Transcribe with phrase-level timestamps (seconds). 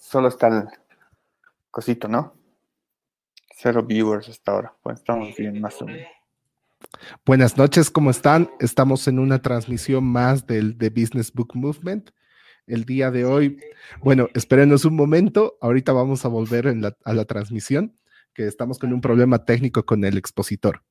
[0.00, 0.68] Solo está el
[1.70, 2.34] cosito, ¿no?
[3.56, 4.74] Cero viewers hasta ahora.
[4.82, 6.08] Pues estamos bien, más o menos.
[7.24, 8.50] Buenas noches, ¿cómo están?
[8.60, 12.10] Estamos en una transmisión más del The Business Book Movement.
[12.66, 13.58] El día de hoy,
[14.00, 17.98] bueno, espérenos un momento, ahorita vamos a volver a la transmisión,
[18.34, 20.82] que estamos con un problema técnico con el expositor.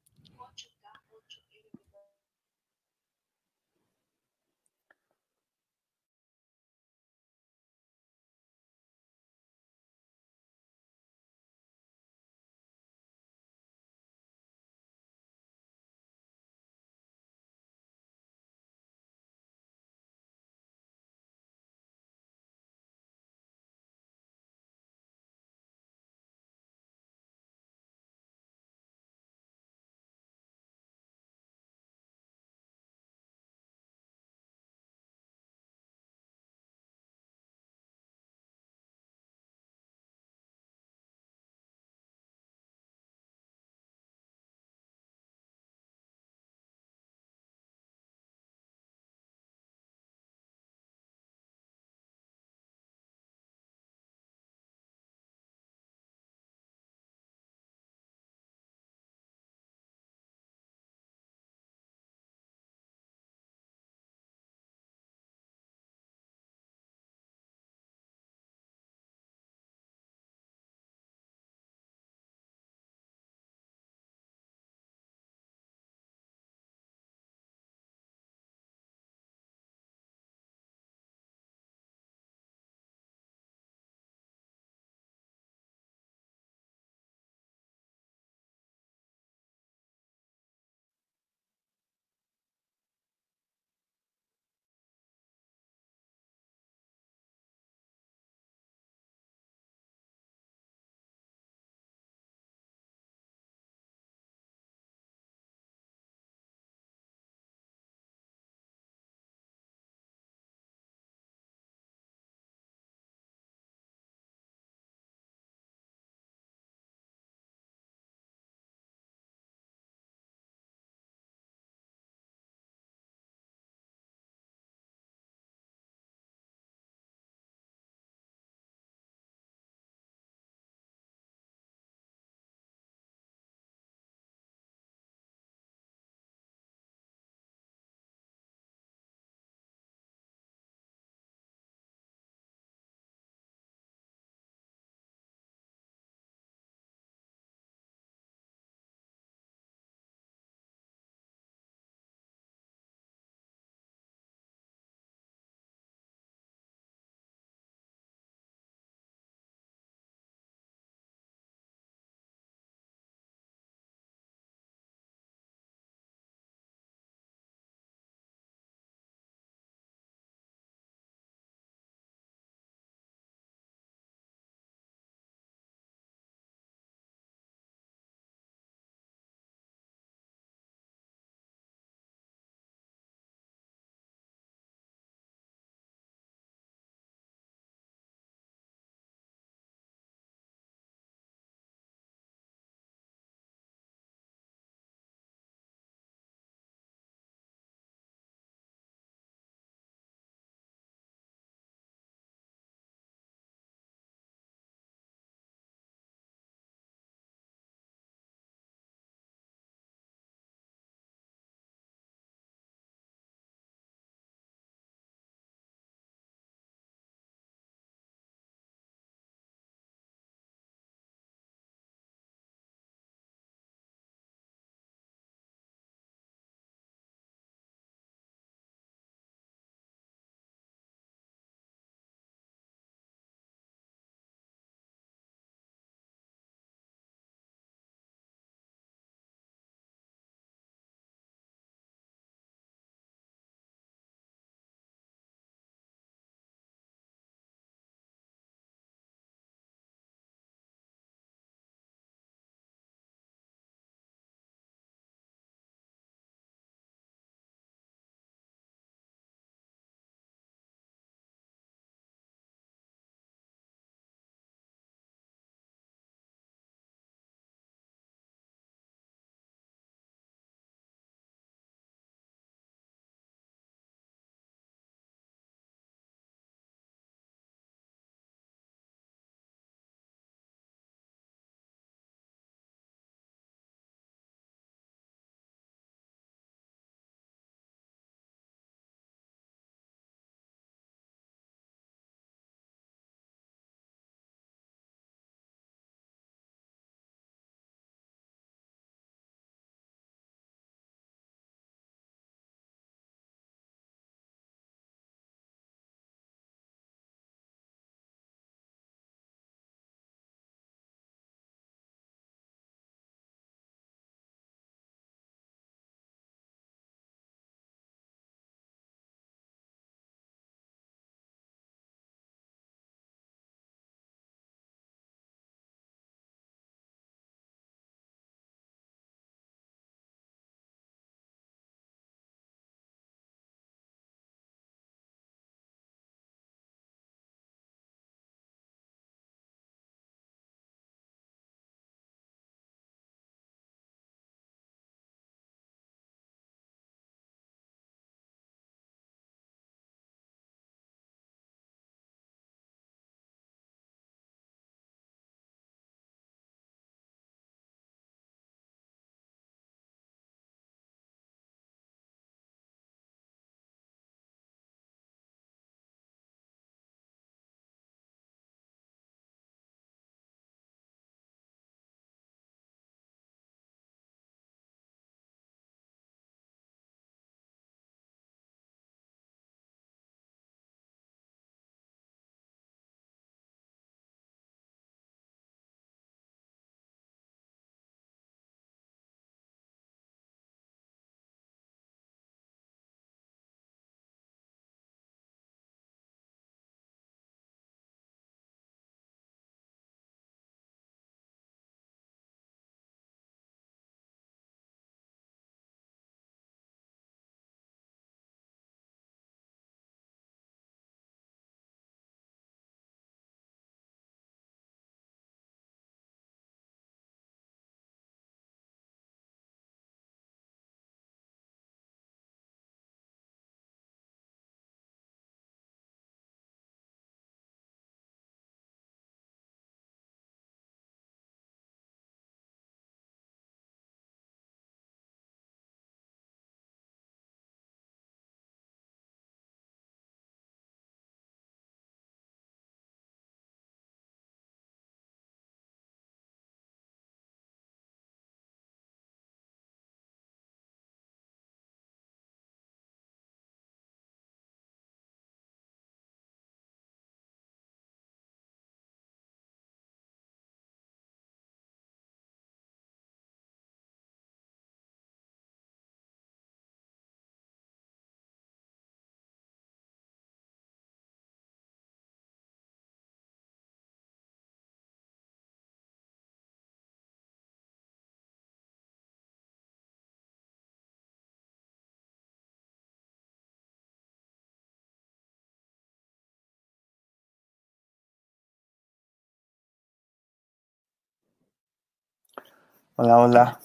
[492.95, 493.59] Hola, hola.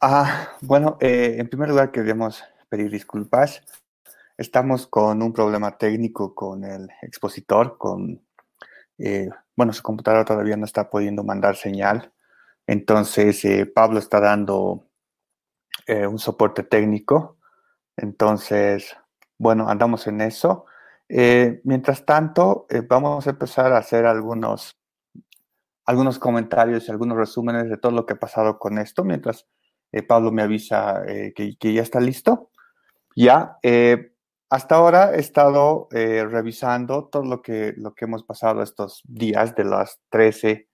[0.00, 3.62] Ah, bueno, eh, en primer lugar queremos pedir disculpas.
[4.36, 8.20] Estamos con un problema técnico con el expositor, con,
[8.98, 12.12] eh, bueno, su computadora todavía no está pudiendo mandar señal.
[12.66, 14.88] Entonces, eh, Pablo está dando
[15.88, 17.36] un soporte técnico.
[17.96, 18.96] Entonces,
[19.38, 20.66] bueno, andamos en eso.
[21.64, 24.76] mientras tanto, vamos a empezar a hacer algunos,
[25.86, 29.46] algunos comentarios y algunos resúmenes de todo lo que ha pasado con esto, mientras
[29.92, 32.50] eh, Pablo me avisa eh, que, ya está listo.
[33.14, 34.12] Ya, eh,
[34.50, 39.64] hasta ahora he estado revisando todo lo que, lo que hemos pasado estos días de
[39.64, 40.68] las 13,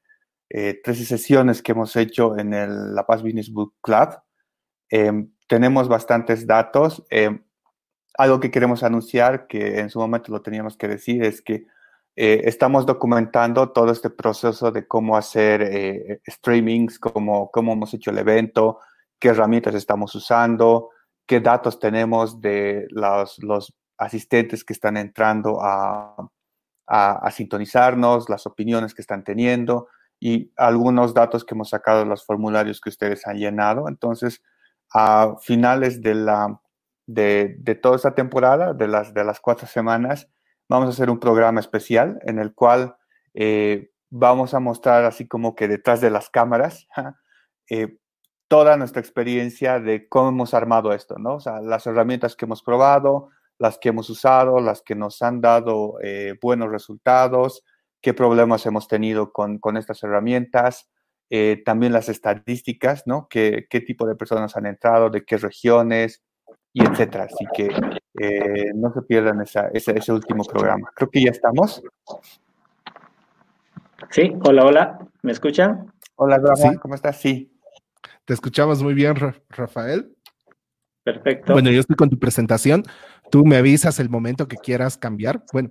[0.48, 4.18] 13 sesiones que hemos hecho en el La Paz Business Book Club.
[4.90, 7.02] Em, tenemos bastantes datos.
[7.10, 7.42] Em,
[8.18, 11.66] algo que queremos anunciar, que en su momento lo teníamos que decir, es que
[12.16, 18.78] estamos documentando todo este proceso de cómo hacer streamings, cómo, cómo hemos hecho el evento,
[19.18, 20.90] qué herramientas estamos usando,
[21.26, 23.38] qué datos tenemos de los,
[23.98, 26.16] asistentes que están entrando a,
[27.30, 29.86] sintonizarnos, las opiniones que están teniendo
[30.18, 33.88] y algunos datos que hemos sacado de los formularios que ustedes han llenado.
[33.88, 34.42] Entonces,
[34.92, 36.60] a finales de, la,
[37.06, 40.28] de, toda esta temporada, de las, de las cuatro semanas,
[40.70, 42.96] vamos a hacer un programa especial en el cual
[43.34, 46.86] eh, vamos a mostrar así como que detrás de las cámaras
[47.70, 47.98] eh,
[48.46, 51.34] toda nuestra experiencia de cómo hemos armado esto, ¿no?
[51.34, 55.40] O sea, las herramientas que hemos probado, las que hemos usado, las que nos han
[55.40, 57.64] dado eh, buenos resultados,
[58.00, 60.88] qué problemas hemos tenido con, estas herramientas,
[61.64, 63.28] también las estadísticas, ¿no?
[63.28, 66.24] ¿Qué, ¿Qué, tipo de personas han entrado, de qué regiones,
[66.72, 67.24] y etcétera.
[67.24, 67.68] Así que
[68.18, 70.90] eh, no se pierdan ese, último programa.
[70.94, 71.82] Creo que ya estamos.
[74.10, 75.92] Sí, hola, hola, ¿me escuchan?
[76.16, 77.20] Hola, Rafa, ¿cómo estás?
[77.20, 77.52] Sí.
[78.24, 79.14] Te escuchamos muy bien,
[79.48, 80.14] Rafael.
[81.02, 81.54] Perfecto.
[81.54, 82.84] Bueno, yo estoy con tu presentación.
[83.30, 85.42] Tú me avisas el momento que quieras cambiar.
[85.52, 85.70] Bueno,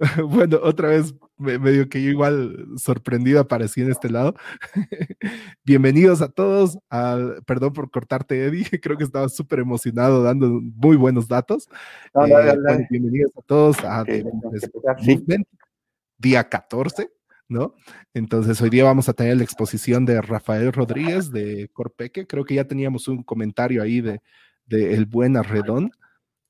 [0.28, 4.34] bueno, otra vez medio que yo igual sorprendido aparecí en este lado.
[5.64, 6.78] Bienvenidos a todos.
[7.44, 8.66] perdón por cortarte, Eddie.
[8.82, 11.68] Creo que estaba súper emocionado dando muy buenos datos.
[12.14, 14.04] Eh, bienvenidos a todos a
[16.18, 17.10] día 14.
[17.50, 17.74] ¿no?
[18.12, 22.26] Entonces, hoy día vamos a tener la exposición de Rafael Rodríguez de Corpeque.
[22.26, 24.20] Creo que ya teníamos un comentario ahí de,
[24.70, 25.90] El Buen Arredón,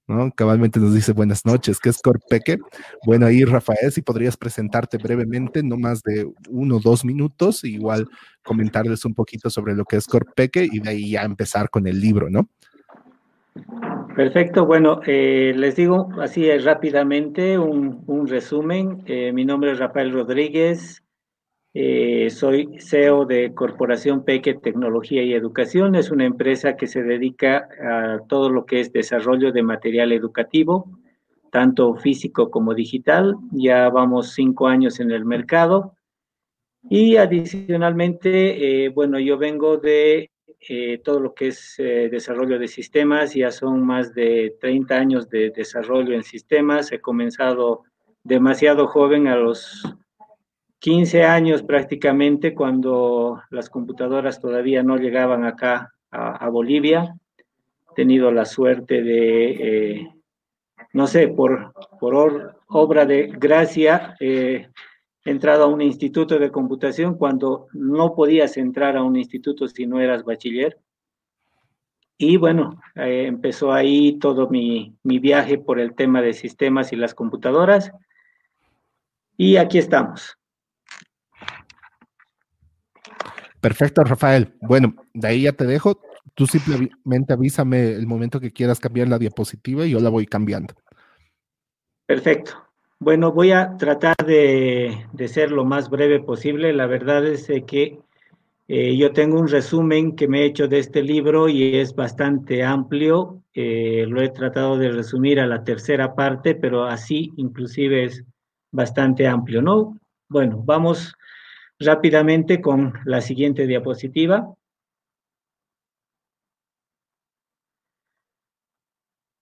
[0.07, 0.31] ¿no?
[0.33, 2.59] Cabalmente nos dice buenas noches, ¿qué es Corpeque?
[3.05, 8.09] Bueno, ahí Rafael, si podrías presentarte brevemente, no más de uno o dos minutos, igual
[8.43, 12.01] comentarles un poquito sobre lo que es Corpeque y de ahí ya empezar con el
[12.01, 12.49] libro, ¿no?
[14.17, 19.03] Perfecto, bueno, eh, les digo así rápidamente un, resumen.
[19.07, 21.03] Eh, mi nombre es Rafael Rodríguez,
[21.75, 25.95] eh, soy CEO de Corporación Peque Tecnología y Educación.
[25.95, 30.91] Es una empresa que se dedica a todo lo que es desarrollo de material educativo,
[31.53, 33.37] tanto físico como digital.
[33.53, 35.95] Ya vamos cinco años en el mercado.
[36.91, 43.35] Y adicionalmente, bueno, yo vengo de eh, todo lo que es eh, desarrollo de sistemas.
[43.35, 46.91] Ya son más de 30 años de desarrollo en sistemas.
[46.93, 47.85] He comenzado
[48.25, 49.83] demasiado joven, a los
[50.81, 57.15] 15 años prácticamente, cuando las computadoras todavía no llegaban acá a, Bolivia.
[57.37, 60.09] He tenido la suerte de, eh,
[60.93, 61.75] no sé, por,
[62.69, 64.17] obra de gracia,
[65.25, 70.01] entrado a un instituto de computación cuando no podías entrar a un instituto si no
[70.01, 70.79] eras bachiller.
[72.17, 77.15] Y bueno, eh, empezó ahí todo mi, viaje por el tema de sistemas y las
[77.15, 77.93] computadoras.
[79.37, 80.38] Y aquí estamos.
[83.61, 84.55] Perfecto, Rafael.
[84.61, 86.01] Bueno, de ahí ya te dejo.
[86.35, 90.75] Tú simplemente avísame el momento que quieras cambiar la diapositiva y yo la voy cambiando.
[92.07, 92.53] Perfecto.
[93.01, 96.73] Bueno, voy a tratar de, ser lo más breve posible.
[96.73, 97.99] La verdad es que
[98.67, 102.65] eh, yo tengo un resumen que me he hecho de este libro y es bastante
[102.65, 103.43] amplio.
[103.55, 108.25] Eh, lo he tratado de resumir a la tercera parte, pero así inclusive es
[108.71, 109.99] bastante amplio, ¿no?
[110.29, 111.15] Bueno, vamos
[111.79, 114.55] rápidamente con la siguiente diapositiva.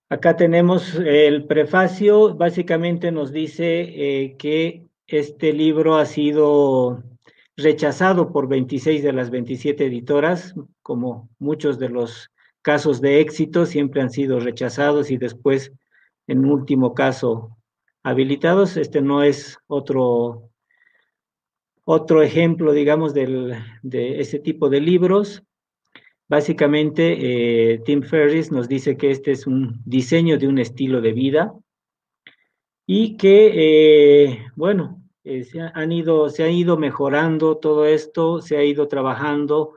[0.08, 7.02] Acá tenemos el prefacio, básicamente nos dice eh, que este libro ha sido
[7.56, 12.30] rechazado por 26 de las 27 editoras, como muchos de los
[12.62, 15.72] casos de éxito siempre han sido rechazados y después,
[16.26, 17.56] en último caso,
[18.02, 18.76] habilitados.
[18.76, 20.50] Este no es otro,
[21.88, 23.62] Otro ejemplo, digamos, de
[24.20, 25.44] ese tipo de libros,
[26.28, 31.12] básicamente eh, Tim Ferriss nos dice que este es un diseño de un estilo de
[31.12, 31.54] vida
[32.86, 38.56] y que, eh, bueno, eh, se, han ido, se ha ido mejorando todo esto, se
[38.56, 39.74] ha ido trabajando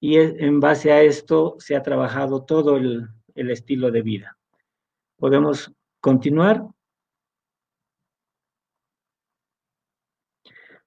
[0.00, 4.38] y en base a esto se ha trabajado todo el, el estilo de vida.
[5.16, 6.64] ¿Podemos continuar?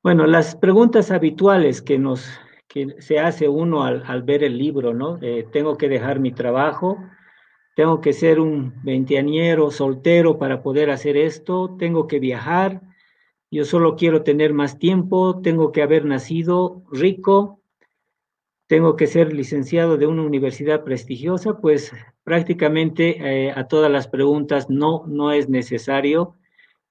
[0.03, 2.29] Bueno, las preguntas habituales que nos
[2.67, 5.17] que se hace uno al, al ver el libro, ¿no?
[5.21, 6.97] Eh, tengo que dejar mi trabajo,
[7.73, 12.81] tengo que ser un veinteañero soltero para poder hacer esto, tengo que viajar,
[13.49, 17.61] yo solo quiero tener más tiempo, tengo que haber nacido rico,
[18.67, 21.93] tengo que ser licenciado de una universidad prestigiosa, pues
[22.25, 26.35] prácticamente eh, a todas las preguntas no, no es necesario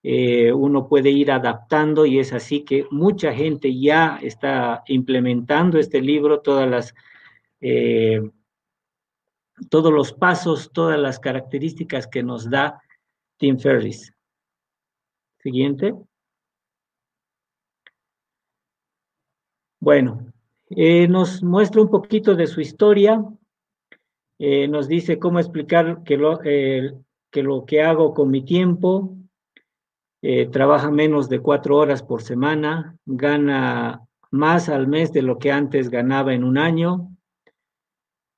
[0.05, 6.01] eh, uno puede ir adaptando y es así que mucha gente ya está implementando este
[6.01, 6.93] libro, todas
[7.61, 8.21] eh,
[9.71, 12.83] todos los pasos, todas las características que nos da
[13.37, 14.13] Tim Ferriss.
[15.39, 15.95] Siguiente.
[19.79, 20.33] Bueno,
[20.71, 23.25] eh, nos muestra un poquito de su historia,
[24.39, 29.17] nos dice cómo explicar que lo que hago con mi tiempo,
[30.23, 35.51] eh, trabaja menos de cuatro horas por semana, gana más al mes de lo que
[35.51, 37.09] antes ganaba en un año.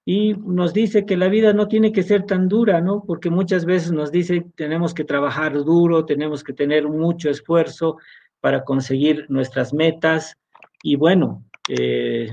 [0.06, 3.04] Y nos dice que la vida no tiene que ser tan dura, ¿no?
[3.06, 7.98] Porque muchas veces nos dice tenemos que trabajar duro, tenemos que tener mucho esfuerzo
[8.40, 10.36] para conseguir nuestras metas.
[10.82, 12.28] Y bueno, eh,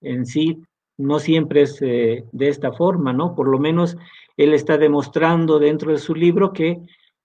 [0.00, 0.62] en sí
[0.96, 3.34] no siempre es eh, de esta forma, ¿no?
[3.34, 3.96] Por lo menos
[4.36, 6.80] él está demostrando dentro de su libro que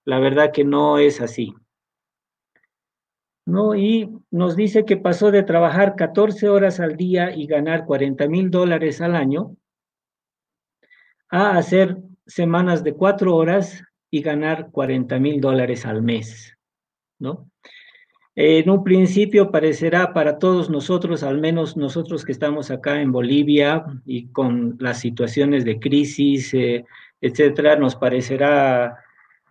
[0.06, 1.54] la verdad que no es así.
[3.50, 3.76] ¿No?
[3.76, 8.52] Y nos dice que pasó de trabajar 14 horas al día y ganar 40 mil
[8.52, 9.56] dólares al año
[11.30, 16.58] a hacer semanas de cuatro horas y ganar 40 mil dólares al mes,
[17.20, 17.50] ¿no?
[18.36, 23.84] En un principio parecerá para todos nosotros, al menos nosotros que estamos acá en Bolivia
[24.06, 26.86] y con las situaciones de crisis, eh,
[27.20, 28.98] etcétera, nos parecerá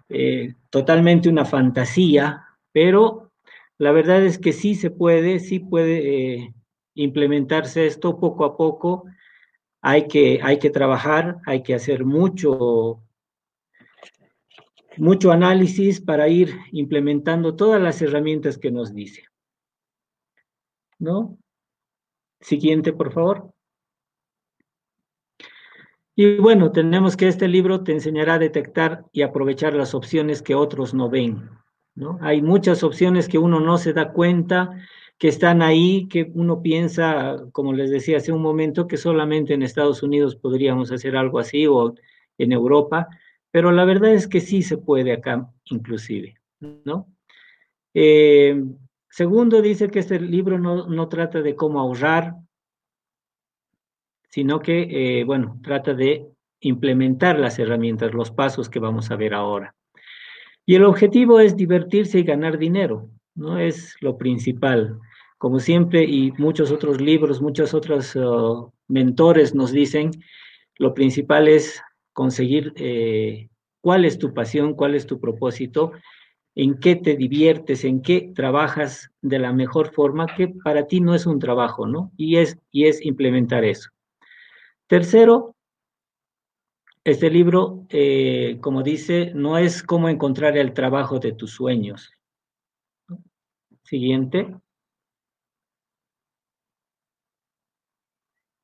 [0.08, 3.27] eh, totalmente una fantasía, pero
[3.78, 6.54] la verdad es que sí se puede, sí puede eh,
[6.94, 9.04] implementarse esto poco a poco.
[9.80, 13.00] Hay que, hay que trabajar, hay que hacer mucho,
[14.96, 19.26] mucho análisis para ir implementando todas las herramientas que nos dice.
[20.98, 21.38] ¿No?
[22.40, 23.52] Siguiente, por favor.
[26.16, 30.56] Y bueno, tenemos que este libro te enseñará a detectar y aprovechar las opciones que
[30.56, 31.48] otros no ven.
[32.20, 34.78] Hay muchas opciones que uno no se da cuenta,
[35.18, 39.62] que están ahí, que uno piensa, como les decía hace un momento, que solamente en
[39.62, 41.94] Estados Unidos podríamos hacer algo así o
[42.38, 43.08] en Europa,
[43.50, 47.08] pero la verdad es que sí se puede acá inclusive, ¿no?
[47.94, 48.62] Eh,
[49.10, 52.34] segundo, dice que este libro no, trata de cómo ahorrar,
[54.28, 56.28] sino que, eh, bueno, trata de
[56.60, 59.74] implementar las herramientas, los pasos que vamos a ver ahora.
[60.68, 63.58] Y el objetivo es divertirse y ganar dinero, ¿no?
[63.58, 64.98] Es lo principal.
[65.38, 70.10] Como siempre, y muchos otros libros, muchos otros uh, mentores nos dicen,
[70.76, 71.80] lo principal es
[72.12, 73.48] conseguir eh,
[73.80, 75.92] cuál es tu pasión, cuál es tu propósito,
[76.54, 81.14] en qué te diviertes, en qué trabajas de la mejor forma, que para ti no
[81.14, 82.12] es un trabajo, ¿no?
[82.18, 83.88] Y es, y es implementar eso.
[84.86, 85.56] Tercero,
[87.08, 92.12] este libro, eh, como dice, no es cómo encontrar el trabajo de tus sueños.
[93.82, 94.54] Siguiente.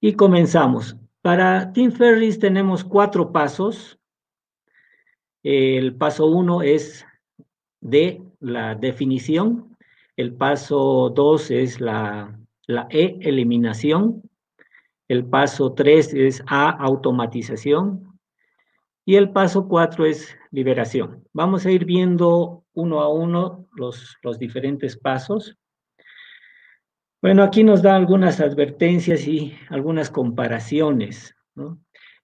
[0.01, 0.97] Y comenzamos.
[1.23, 3.99] Para Tim Ferriss tenemos cuatro pasos.
[5.43, 7.07] El paso uno es
[7.81, 9.75] de la definición.
[10.17, 14.23] El paso dos es la, la E, eliminación.
[15.09, 18.14] El paso tres es A, automatización.
[19.05, 21.25] Y el paso cuatro es liberación.
[21.33, 25.57] Vamos a ir viendo uno a uno los, los diferentes pasos.
[27.21, 31.35] Bueno, aquí nos da algunas advertencias y algunas comparaciones.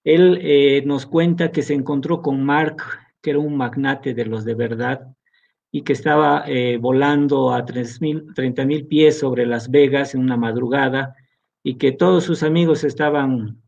[0.04, 2.82] Él eh, nos cuenta que se encontró con Mark,
[3.22, 5.06] que era un magnate de los de verdad,
[5.70, 11.14] y que estaba eh, volando a 30 mil pies sobre Las Vegas en una madrugada,
[11.62, 13.62] y que todos sus amigos estaban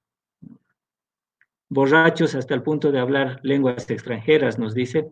[1.72, 5.08] borrachos hasta el punto de hablar lenguas extranjeras, nos dice,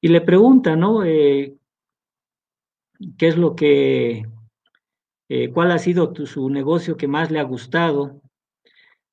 [0.00, 1.04] y le pregunta, ¿no?
[1.04, 1.54] Eh,
[3.18, 4.26] ¿Qué es lo que,
[5.28, 8.22] eh, cuál ha sido su negocio que más le ha gustado.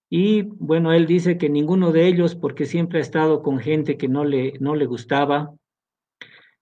[0.09, 4.07] Y bueno, él dice que ninguno de ellos, porque siempre ha estado con gente que
[4.07, 5.53] no le, no le gustaba.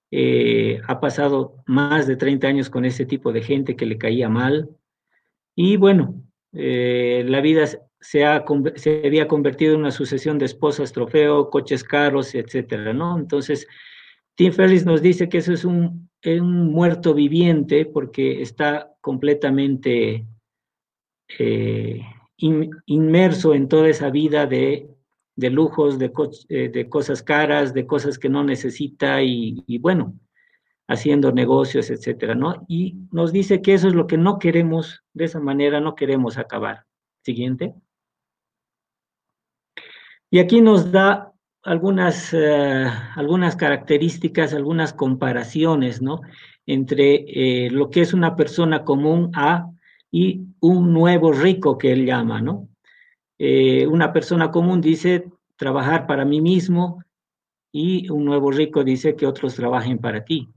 [0.09, 4.29] Eh, ha pasado más de 30 años con ese tipo de gente que le caía
[4.29, 4.69] mal.
[5.55, 7.63] Y bueno, la vida
[8.05, 13.17] se, ha, se había convertido en una sucesión de esposas trofeo, coches caros, etcétera, ¿no?
[13.17, 13.67] Entonces,
[14.35, 20.25] Tim Ferris nos dice que eso es un, muerto viviente porque está completamente
[21.37, 22.01] eh,
[22.37, 24.89] inmerso en toda esa vida de,
[25.35, 26.11] de lujos, de,
[26.49, 30.15] eh, de, cosas caras, de cosas que no necesita y, y, bueno,
[30.87, 32.65] haciendo negocios, etcétera, ¿no?
[32.67, 36.39] Y nos dice que eso es lo que no queremos, de esa manera no queremos
[36.39, 36.85] acabar.
[37.23, 37.75] Siguiente.
[40.35, 41.31] Y aquí nos da
[41.63, 46.19] algunas, uh, algunas características, algunas comparaciones, ¿no?
[46.65, 49.71] Entre eh, lo que es una persona común a
[50.11, 52.67] y un nuevo rico que él llama, ¿no?
[53.39, 57.01] Eh, una persona común dice trabajar para mí mismo
[57.71, 60.49] y un nuevo rico dice que otros trabajen para ti.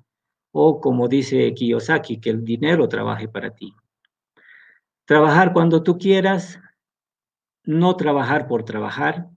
[0.50, 3.72] O como dice Kiyosaki, que el dinero trabaje para ti.
[5.04, 6.58] Trabajar cuando tú quieras,
[7.62, 9.28] no trabajar por trabajar,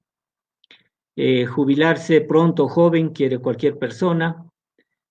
[1.15, 4.45] eh, jubilarse pronto joven quiere cualquier persona,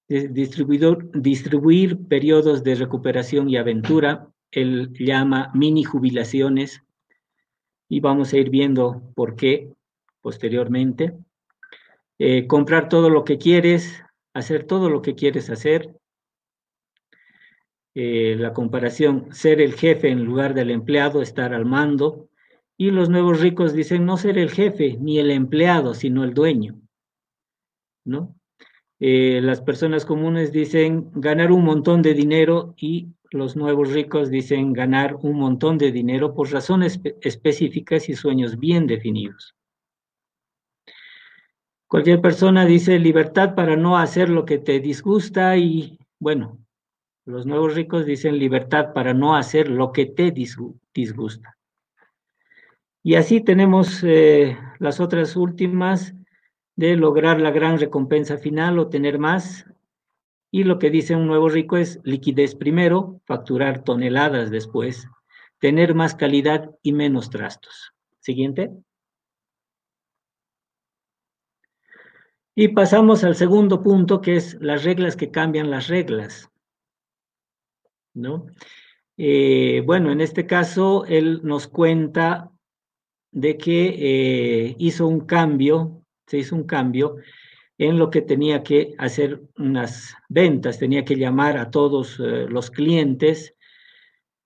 [0.08, 6.82] distribuir periodos de recuperación y aventura, él llama mini jubilaciones,
[7.88, 9.72] y vamos a ir viendo por qué
[10.20, 11.16] posteriormente.
[12.18, 15.96] Eh, comprar todo lo que quieres, hacer todo lo que quieres hacer.
[17.94, 22.28] Eh, la comparación, ser el jefe en lugar del empleado, estar al mando,
[22.80, 26.80] y los nuevos ricos dicen no ser el jefe ni el empleado, sino el dueño.
[28.06, 28.34] ¿No?
[28.98, 34.72] Eh, las personas comunes dicen ganar un montón de dinero y los nuevos ricos dicen
[34.72, 39.54] ganar un montón de dinero por razones específicas y sueños bien definidos.
[41.86, 46.56] Cualquier persona dice libertad para no hacer lo que te disgusta y bueno,
[47.26, 51.59] los nuevos ricos dicen libertad para no hacer lo que te disgusta.
[53.02, 56.14] Y así tenemos eh, las otras últimas
[56.76, 59.66] de lograr la gran recompensa final o tener más.
[60.50, 65.08] Y lo que dice un nuevo rico es liquidez primero, facturar toneladas después,
[65.58, 67.92] tener más calidad y menos trastos.
[68.18, 68.70] Siguiente.
[72.54, 76.50] Y pasamos al segundo punto, que es las reglas que cambian las reglas.
[78.12, 78.46] ¿No?
[79.16, 82.50] Eh, bueno, en este caso, él nos cuenta
[83.32, 87.16] de que eh, hizo un cambio, se hizo un cambio
[87.78, 92.70] en lo que tenía que hacer unas ventas, tenía que llamar a todos eh, los
[92.70, 93.54] clientes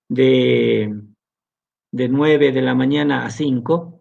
[0.07, 0.93] de,
[1.91, 3.99] de 9 de la mañana a 5,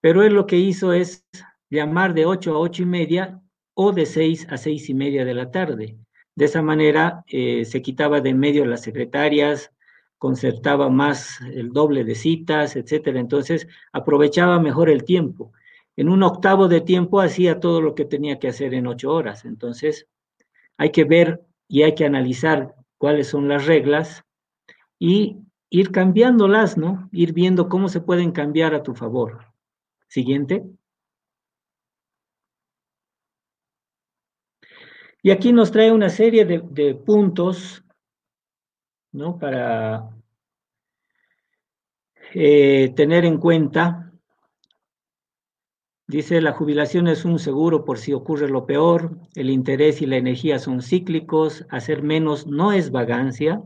[0.00, 1.26] pero él lo que hizo es
[1.70, 3.42] llamar de 8 a 8 y media
[3.74, 5.98] o de 6 a 6 y media de la tarde.
[6.34, 9.72] De esa manera eh, se quitaba de en medio las secretarias,
[10.18, 13.20] concertaba más el doble de citas, etcétera.
[13.20, 15.52] Entonces, aprovechaba mejor el tiempo.
[15.96, 19.44] En un octavo de tiempo hacía todo lo que tenía que hacer en ocho horas.
[19.44, 20.06] Entonces,
[20.76, 24.24] hay que ver y hay que analizar cuáles son las reglas
[24.98, 25.38] y
[25.70, 27.08] ir cambiándolas, ¿no?
[27.12, 29.52] Ir viendo cómo se pueden cambiar a tu favor.
[30.08, 30.64] Siguiente.
[35.22, 37.82] Y aquí nos trae una serie de, de puntos
[39.16, 39.38] ¿no?
[39.38, 40.10] Para
[42.34, 44.12] eh, tener en cuenta,
[46.06, 50.18] dice, la jubilación es un seguro por si ocurre lo peor, el interés y la
[50.18, 53.62] energía son cíclicos, hacer menos no es vagancia,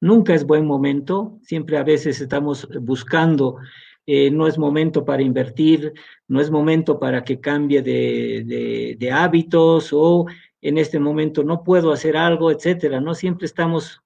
[0.00, 3.58] nunca es buen momento, siempre a veces estamos buscando,
[4.04, 5.92] eh, no es momento para invertir,
[6.26, 10.26] no es momento para que cambie de, de, de hábitos o
[10.60, 13.14] en este momento no puedo hacer algo, etcétera, ¿no?
[13.14, 14.02] Siempre estamos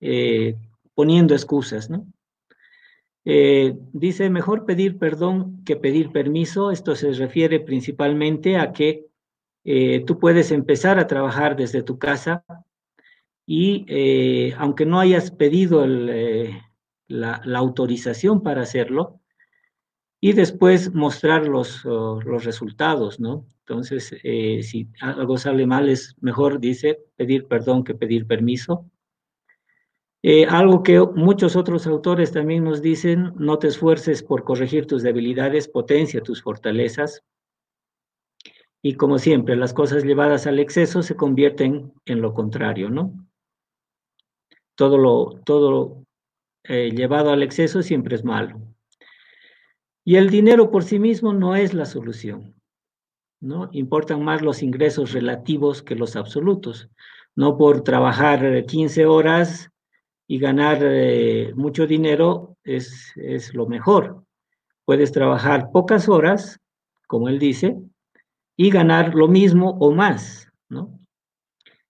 [0.00, 0.56] eh,
[0.94, 2.06] poniendo excusas, ¿no?
[3.24, 6.70] Eh, dice, mejor pedir perdón que pedir permiso.
[6.70, 9.06] Esto se refiere principalmente a que
[9.64, 12.44] eh, tú puedes empezar a trabajar desde tu casa
[13.48, 19.20] y aunque no hayas pedido la, la, autorización para hacerlo,
[20.20, 23.46] y después mostrar los, los resultados, ¿no?
[23.60, 24.16] Entonces,
[24.68, 28.90] si algo sale mal, es mejor, dice, pedir perdón que pedir permiso.
[30.28, 35.04] Eh, algo que muchos otros autores también nos dicen, no te esfuerces por corregir tus
[35.04, 37.22] debilidades, potencia tus fortalezas.
[38.82, 43.12] Y como siempre, las cosas llevadas al exceso se convierten en lo contrario, ¿no?
[44.74, 46.04] Todo lo, todo
[46.64, 48.60] eh, llevado al exceso siempre es malo.
[50.04, 52.52] Y el dinero por sí mismo no es la solución.
[53.38, 53.68] ¿no?
[53.70, 56.90] Importan más los ingresos relativos que los absolutos.
[57.36, 59.70] No por trabajar 15 horas
[60.26, 64.24] y ganar eh, mucho dinero es, es lo mejor.
[64.84, 66.60] Puedes trabajar pocas horas,
[67.06, 67.76] como él dice,
[68.56, 70.98] y ganar lo mismo o más, ¿no?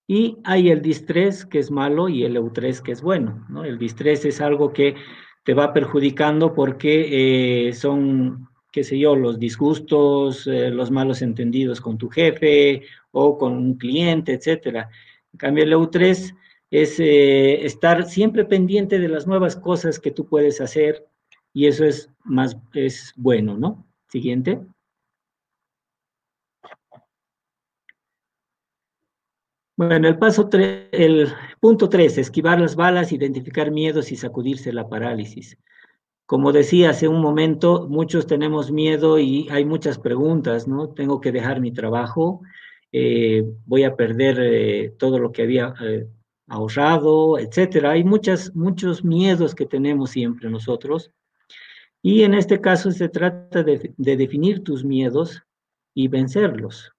[0.09, 3.65] Y hay el distrés que es malo y el eutrés que es bueno, ¿no?
[3.65, 4.95] El distrés es algo que
[5.43, 11.81] te va perjudicando porque eh, son, qué sé yo, los disgustos, eh, los malos entendidos
[11.81, 14.89] con tu jefe o con un cliente, etcétera.
[15.33, 16.35] En cambio, el eutrés
[16.83, 21.07] es eh, estar siempre pendiente de las nuevas cosas que tú puedes hacer
[21.55, 23.87] y eso es más, es bueno, ¿no?
[24.09, 24.61] Siguiente.
[29.75, 35.57] Bueno, el paso el punto 3, esquivar las balas, identificar miedos y sacudirse la parálisis.
[36.27, 40.91] Como decía hace un momento, muchos tenemos miedo y hay muchas preguntas, ¿no?
[40.91, 42.43] Tengo que dejar mi trabajo,
[42.93, 45.73] eh, voy a perder eh, todo lo que había
[46.47, 47.93] ahorrado, etcétera.
[47.93, 51.11] Hay muchas, muchos miedos que tenemos siempre nosotros.
[52.03, 55.43] Y en este caso se trata de, de definir tus miedos
[55.95, 56.93] y vencerlos.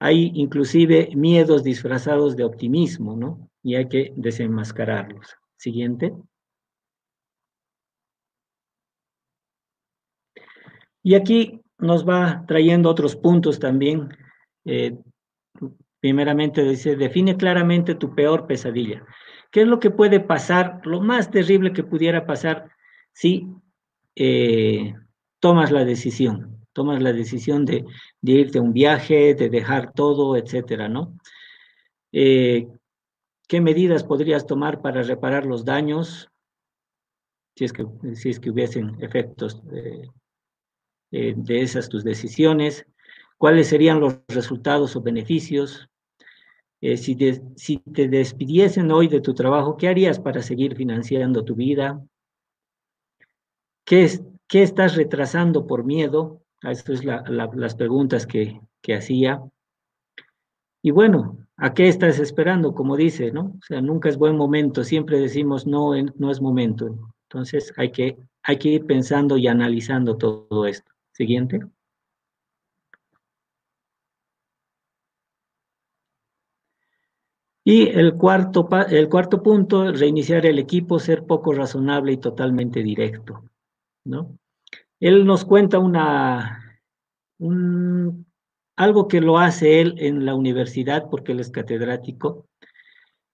[0.00, 3.48] Hay inclusive miedos disfrazados de optimismo, ¿no?
[3.62, 5.36] Y hay que desenmascararlos.
[5.56, 6.12] Siguiente.
[11.02, 14.08] Y aquí nos va trayendo otros puntos también.
[14.64, 14.98] Eh,
[16.04, 19.06] primeramente dice, define claramente tu peor pesadilla.
[19.50, 22.68] ¿Qué es lo que puede pasar, lo más terrible que pudiera pasar
[23.14, 23.48] si
[24.14, 24.94] eh,
[25.40, 26.60] tomas la decisión?
[26.74, 27.86] tomas la decisión de,
[28.20, 31.18] irte a un viaje, de dejar todo, etcétera, ¿no?
[32.12, 32.68] Eh,
[33.48, 36.28] ¿Qué medidas podrías tomar para reparar los daños
[37.56, 42.84] si es que, si es que hubiesen efectos eh, de esas tus decisiones?
[43.38, 45.88] ¿Cuáles serían los resultados o beneficios?
[46.86, 52.04] Eh, si, te despidiesen hoy de tu trabajo, ¿qué harías para seguir financiando tu vida?
[53.86, 54.06] ¿Qué,
[54.46, 56.42] ¿Qué estás retrasando por miedo?
[56.60, 57.06] Estas son
[57.56, 58.60] las preguntas que,
[58.94, 59.42] hacía.
[60.82, 62.74] Y bueno, ¿a qué estás esperando?
[62.74, 63.54] Como dice, ¿no?
[63.58, 67.14] O sea, nunca es buen momento, siempre decimos no, no es momento.
[67.30, 70.92] Entonces hay que, hay que ir pensando y analizando todo esto.
[71.12, 71.60] Siguiente.
[77.66, 83.42] Y el cuarto, el cuarto punto, reiniciar el equipo, ser poco razonable y totalmente directo,
[84.04, 84.36] ¿no?
[85.00, 86.78] Él nos cuenta una,
[88.76, 92.46] algo que lo hace él en la universidad, porque él es catedrático.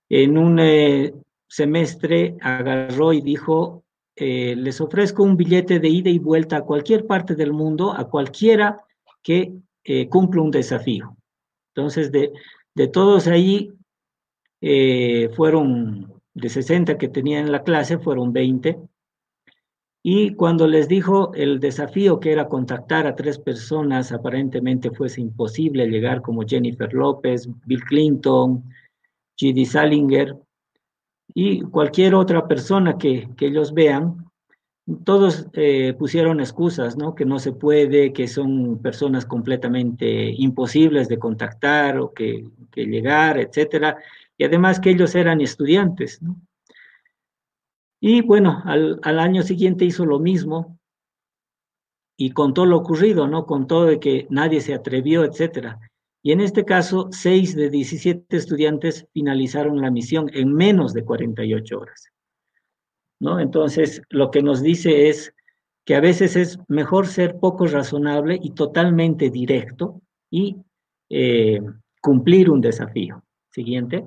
[0.09, 1.13] En un eh,
[1.49, 3.85] semestre agarró y dijo,
[4.17, 8.09] eh, les ofrezco un billete de ida y vuelta a cualquier parte del mundo, a
[8.09, 8.81] cualquiera
[9.23, 9.53] que
[9.85, 11.17] eh, cumpla un desafío.
[11.75, 12.33] Entonces, de,
[12.75, 13.73] de todos ahí,
[15.35, 18.79] fueron de 60 que tenían en la clase, fueron 20
[20.03, 25.87] y cuando les dijo el desafío que era contactar a tres personas, aparentemente fuese imposible
[25.89, 28.65] llegar como Jennifer López, Bill Clinton,
[29.39, 29.67] G.D.
[29.67, 30.37] Salinger
[31.35, 34.25] y cualquier otra persona que, ellos vean,
[35.05, 37.15] todos eh, pusieron excusas, ¿no?
[37.15, 43.39] Que no se puede, que son personas completamente imposibles de contactar o que, que llegar,
[43.39, 43.99] etcétera.
[44.41, 46.41] Y además que ellos eran estudiantes, ¿no?
[48.01, 50.79] Y bueno, al, año siguiente hizo lo mismo
[52.17, 53.45] y contó lo ocurrido, ¿no?
[53.45, 55.79] Contó de que nadie se atrevió, etcétera.
[56.23, 61.79] Y en este caso, seis de 17 estudiantes finalizaron la misión en menos de 48
[61.79, 62.11] horas.
[63.21, 63.41] ¿No?
[63.41, 65.35] Entonces, lo que nos dice es
[65.85, 70.01] que a veces es mejor ser poco razonable y totalmente directo
[70.31, 70.57] y
[71.11, 71.61] eh,
[72.01, 73.23] cumplir un desafío.
[73.51, 74.07] Siguiente.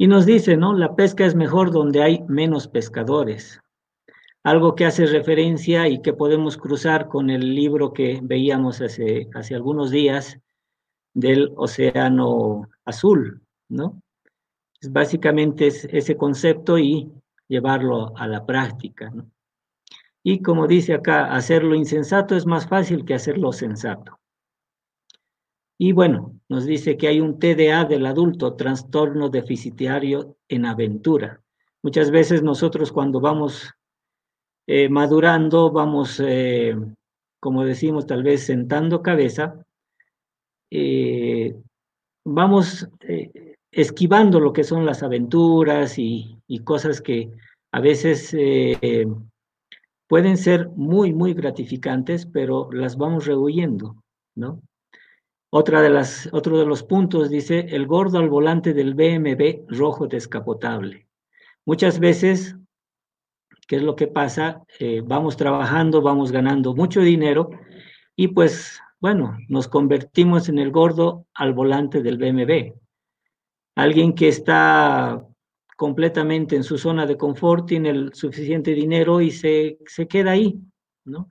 [0.00, 0.72] Y nos dice, ¿no?
[0.72, 3.60] La pesca es mejor donde hay menos pescadores.
[4.42, 9.54] Algo que hace referencia y que podemos cruzar con el libro que veíamos hace, hace
[9.54, 10.38] algunos días
[11.12, 14.00] del Océano Azul, ¿no?
[14.80, 17.12] Es básicamente es ese concepto y
[17.46, 19.30] llevarlo a la práctica, ¿no?
[20.22, 24.18] Y como dice acá, hacerlo insensato es más fácil que hacerlo sensato.
[25.82, 31.40] Y bueno, nos dice que hay un TDA del adulto, trastorno deficitario en aventura.
[31.82, 33.72] Muchas veces nosotros cuando vamos
[34.66, 36.76] eh, madurando, vamos, eh,
[37.40, 39.64] como decimos, tal vez sentando cabeza,
[40.70, 41.56] eh,
[42.26, 42.86] vamos
[43.70, 47.30] esquivando lo que son las aventuras y, cosas que
[47.72, 48.36] a veces
[50.06, 53.96] pueden ser muy, muy gratificantes, pero las vamos rehuyendo,
[54.36, 54.60] ¿no?
[55.52, 60.06] Otra de las, otro de los puntos dice, el gordo al volante del BMW rojo
[60.06, 61.08] descapotable.
[61.66, 62.56] Muchas veces,
[63.66, 64.62] ¿qué es lo que pasa?
[64.78, 67.50] Eh, vamos trabajando, vamos ganando mucho dinero
[68.14, 72.72] y pues, bueno, nos convertimos en el gordo al volante del BMW.
[73.74, 75.26] Alguien que está
[75.76, 80.60] completamente en su zona de confort, tiene el suficiente dinero y se, se queda ahí,
[81.04, 81.28] ¿no?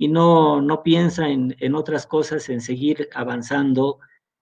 [0.00, 3.98] Y no, no piensa en, en, otras cosas, en seguir avanzando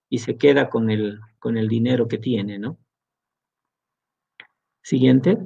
[0.08, 2.78] y se queda con el, con el dinero que tiene, ¿no?
[4.82, 5.36] Siguiente.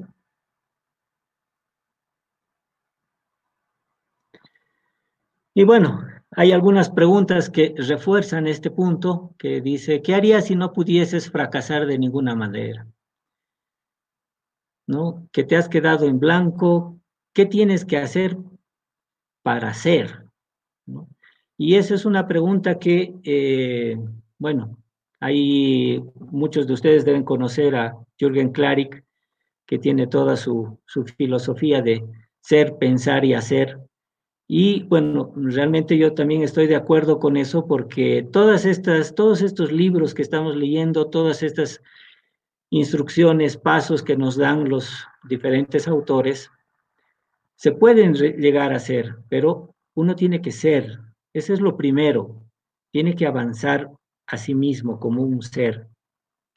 [5.54, 10.74] Y bueno, hay algunas preguntas que refuerzan este punto, que dice, ¿qué harías si no
[10.74, 12.86] pudieses fracasar de ninguna manera?
[14.86, 15.26] ¿No?
[15.32, 17.00] Que te has quedado en blanco,
[17.32, 18.36] ¿qué tienes que hacer
[19.42, 19.72] para?
[20.86, 21.08] ¿no?
[21.56, 23.96] Y esa es una pregunta que, eh,
[24.38, 24.78] bueno,
[25.20, 29.04] hay muchos de ustedes deben conocer a Jürgen Klarik,
[29.66, 32.04] que tiene toda su, su filosofía de
[32.40, 33.78] ser, pensar y hacer.
[34.48, 39.70] Y bueno, realmente yo también estoy de acuerdo con eso porque todas estas, todos estos
[39.70, 41.80] libros que estamos leyendo, todas estas
[42.70, 46.50] instrucciones, pasos que nos dan los diferentes autores,
[47.62, 50.98] se pueden llegar a ser, pero uno tiene que ser.
[51.32, 52.42] Ese es lo primero.
[52.90, 53.88] Tiene que avanzar
[54.26, 55.86] a sí mismo como un ser.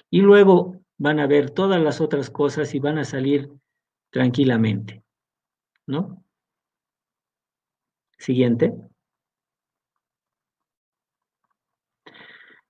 [0.09, 3.51] Y luego van a ver todas las otras cosas y van a salir
[4.09, 5.03] tranquilamente.
[5.85, 6.25] ¿No?
[8.17, 8.73] Siguiente.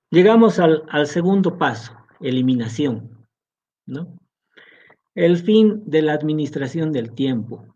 [0.10, 3.26] Llegamos al, al segundo paso, eliminación.
[3.86, 4.20] ¿no?
[5.14, 7.75] El fin de la administración del tiempo.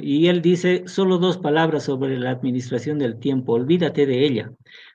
[0.00, 4.52] Y él dice solo dos palabras sobre la administración del tiempo, olvídate de ella.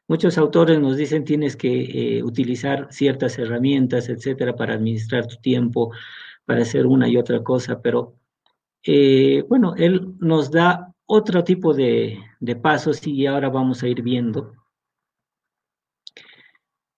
[0.07, 5.91] Muchos autores nos dicen tienes que eh, utilizar ciertas herramientas, etcétera, para administrar tu tiempo,
[6.45, 8.15] para hacer una y otra cosa, pero
[8.83, 12.19] eh, bueno, él nos da otro tipo de,
[12.61, 14.53] pasos y ahora vamos a ir viendo.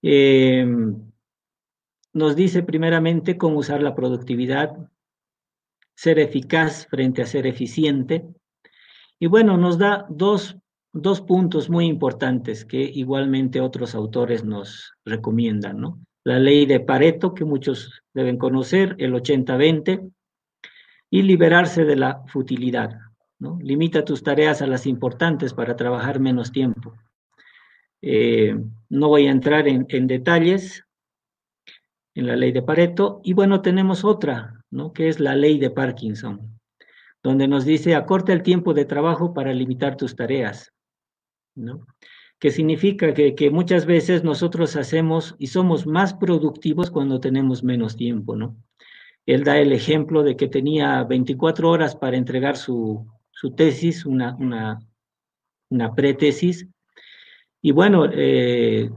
[0.04, 1.12] Em,
[2.14, 4.76] nos dice primeramente cómo usar la productividad,
[6.02, 8.26] ser eficaz frente a ser eficiente.
[9.20, 10.58] Y bueno, nos da dos,
[10.92, 16.00] dos puntos muy importantes que igualmente otros autores nos recomiendan, ¿no?
[16.24, 20.12] La ley de Pareto, que muchos deben conocer, el 80-20,
[21.12, 22.98] y liberarse de la futilidad,
[23.38, 23.60] ¿no?
[23.62, 26.96] Limita tus tareas a las importantes para trabajar menos tiempo.
[28.02, 28.56] Eh,
[28.90, 30.84] no voy a entrar en, en detalles
[32.16, 33.22] en la ley de Pareto.
[33.24, 34.94] Y bueno, tenemos otra, ¿no?
[34.94, 36.60] que es la ley de Parkinson,
[37.22, 40.74] donde nos dice acorta el tiempo de trabajo para limitar tus tareas,
[41.56, 41.86] ¿no?
[42.40, 47.96] que significa que, que, muchas veces nosotros hacemos y somos más productivos cuando tenemos menos
[47.96, 48.58] tiempo, ¿no?
[49.28, 54.36] Él da el ejemplo de que tenía 24 horas para entregar su, su tesis, una,
[54.38, 54.80] una,
[55.70, 56.68] una pretesis,
[57.62, 58.90] y bueno, eh,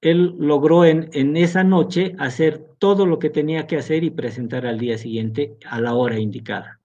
[0.00, 4.66] él logró en, en, esa noche hacer todo lo que tenía que hacer y presentar
[4.66, 6.80] al día siguiente a la hora indicada.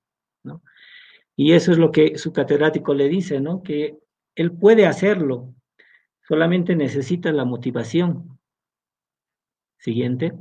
[1.36, 3.63] Y eso es lo que su catedrático le dice, ¿no?
[3.63, 3.97] que
[4.36, 5.54] él puede hacerlo,
[6.28, 8.39] solamente necesita la motivación.
[9.78, 10.34] Siguiente.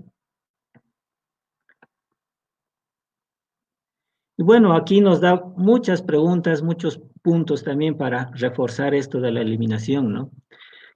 [4.36, 9.40] Y bueno, aquí nos da muchas preguntas, muchos puntos también para reforzar esto de la
[9.40, 10.30] eliminación, ¿no?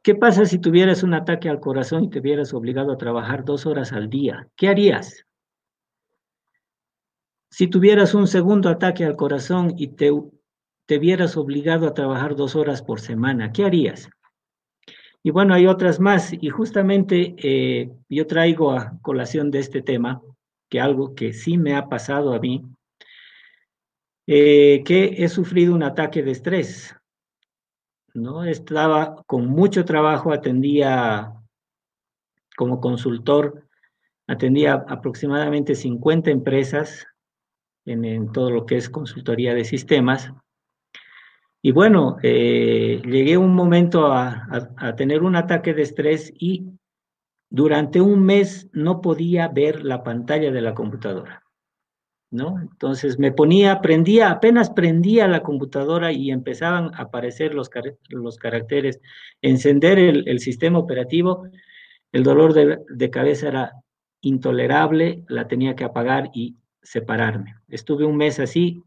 [0.05, 3.65] ¿Qué pasa si tuvieras un ataque al corazón y te vieras obligado a trabajar dos
[3.65, 4.47] horas al día?
[4.55, 5.25] ¿Qué harías?
[7.51, 10.13] Si tuvieras un segundo ataque al corazón y te,
[10.85, 14.11] te vieras obligado a trabajar dos horas por semana, ¿qué harías?
[15.23, 16.35] Y bueno, hay otras más.
[16.35, 20.21] Y justamente eh, yo traigo a colación de este tema,
[20.69, 22.63] que algo que sí me ha pasado a mí,
[24.27, 26.95] eh, que he sufrido un ataque de estrés.
[28.15, 28.45] ¿No?
[28.45, 31.35] Estaba con mucho trabajo, atendía
[32.57, 33.67] como consultor,
[34.27, 37.07] atendía aproximadamente 50 empresas
[37.85, 40.33] en, todo lo que es consultoría de sistemas.
[41.61, 44.47] Y bueno, eh, llegué un momento a,
[44.77, 46.71] a tener un ataque de estrés y
[47.51, 51.44] durante un mes no podía ver la pantalla de la computadora.
[52.35, 59.01] Entonces me ponía, prendía, apenas prendía la computadora y empezaban a aparecer los caracteres,
[59.41, 61.47] encender el, sistema operativo,
[62.13, 63.73] el dolor de, cabeza era
[64.21, 67.55] intolerable, la tenía que apagar y separarme.
[67.69, 68.83] Estuve un mes así,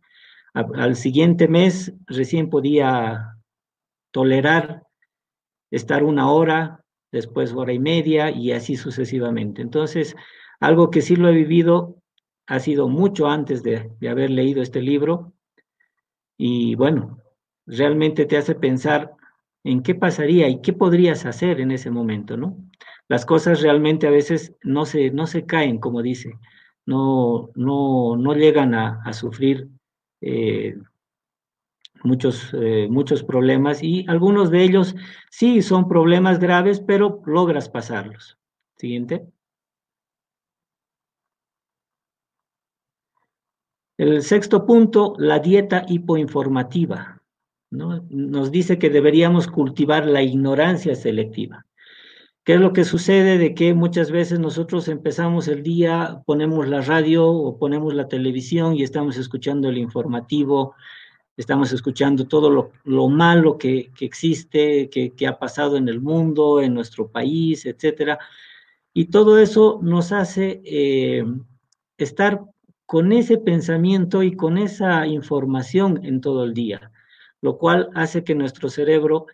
[0.54, 3.38] al siguiente mes recién podía
[4.12, 4.84] tolerar
[5.72, 9.62] estar una hora, después hora y media y así sucesivamente.
[9.62, 10.16] Entonces,
[10.60, 11.98] algo que sí lo he vivido
[12.48, 15.34] ha sido mucho antes de, haber leído este libro
[16.38, 17.22] y bueno,
[17.66, 19.14] realmente te hace pensar
[19.64, 22.58] en qué pasaría y qué podrías hacer en ese momento, ¿no?
[23.10, 26.40] Las cosas realmente a veces no se, no se caen, como dice,
[26.86, 29.68] no, no, no llegan a, sufrir
[30.22, 30.78] eh,
[32.04, 34.96] muchos, eh, muchos problemas y algunos de ellos
[35.30, 38.38] sí son problemas graves, pero logras pasarlos.
[38.78, 39.28] Siguiente.
[43.98, 47.22] El sexto punto, la dieta hipoinformativa.
[47.72, 48.06] ¿no?
[48.10, 51.66] Nos dice que deberíamos cultivar la ignorancia selectiva.
[52.44, 53.38] ¿Qué es lo que sucede?
[53.38, 58.76] De que muchas veces nosotros empezamos el día, ponemos la radio o ponemos la televisión
[58.76, 60.74] y estamos escuchando el informativo,
[61.36, 67.10] estamos escuchando todo lo, malo que, existe, que, ha pasado en el mundo, en nuestro
[67.10, 68.18] país, etcétera.
[68.94, 71.26] Y todo eso nos hace eh,
[71.98, 72.46] estar
[72.88, 76.92] con ese pensamiento y con esa información en todo el día,
[77.42, 79.28] lo cual hace que nuestro cerebro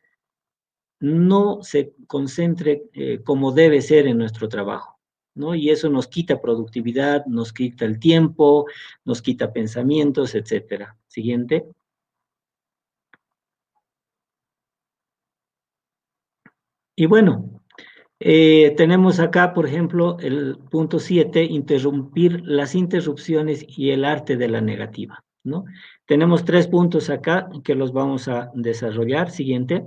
[1.00, 5.00] no se concentre eh, como debe ser en nuestro trabajo.
[5.36, 5.54] ¿no?
[5.56, 8.66] Y eso nos quita productividad, nos quita el tiempo,
[9.06, 10.98] nos quita pensamientos, etcétera.
[11.08, 11.68] Siguiente.
[16.96, 17.63] Y bueno,
[18.26, 24.48] eh, tenemos acá, por ejemplo, el punto 7, interrumpir las interrupciones y el arte de
[24.48, 25.66] la negativa, ¿no?
[26.06, 29.30] Tenemos tres puntos acá que los vamos a desarrollar.
[29.30, 29.86] Siguiente.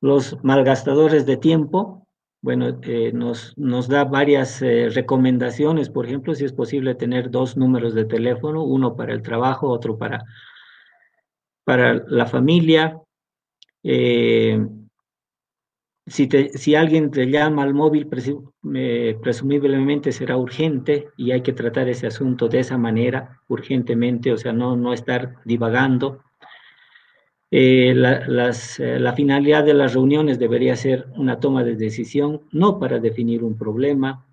[0.00, 2.06] Los malgastadores de tiempo,
[2.40, 7.58] bueno, eh, nos, nos, da varias eh, recomendaciones, por ejemplo, si es posible tener dos
[7.58, 10.24] números de teléfono, uno para el trabajo, otro para
[11.64, 12.98] para la familia.
[13.82, 14.66] Eh,
[16.06, 22.48] si, alguien te llama al móvil, presumiblemente será urgente y hay que tratar ese asunto
[22.48, 26.22] de esa manera, urgentemente, o sea, no, no estar divagando.
[27.52, 32.98] Eh, eh, la, finalidad de las reuniones debería ser una toma de decisión, no para
[32.98, 34.26] definir un problema,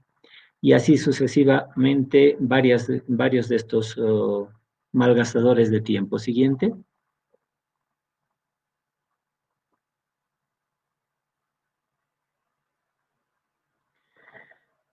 [0.62, 4.50] y así sucesivamente varias, varios de estos oh,
[4.94, 6.18] malgastadores de tiempo.
[6.18, 6.74] Siguiente.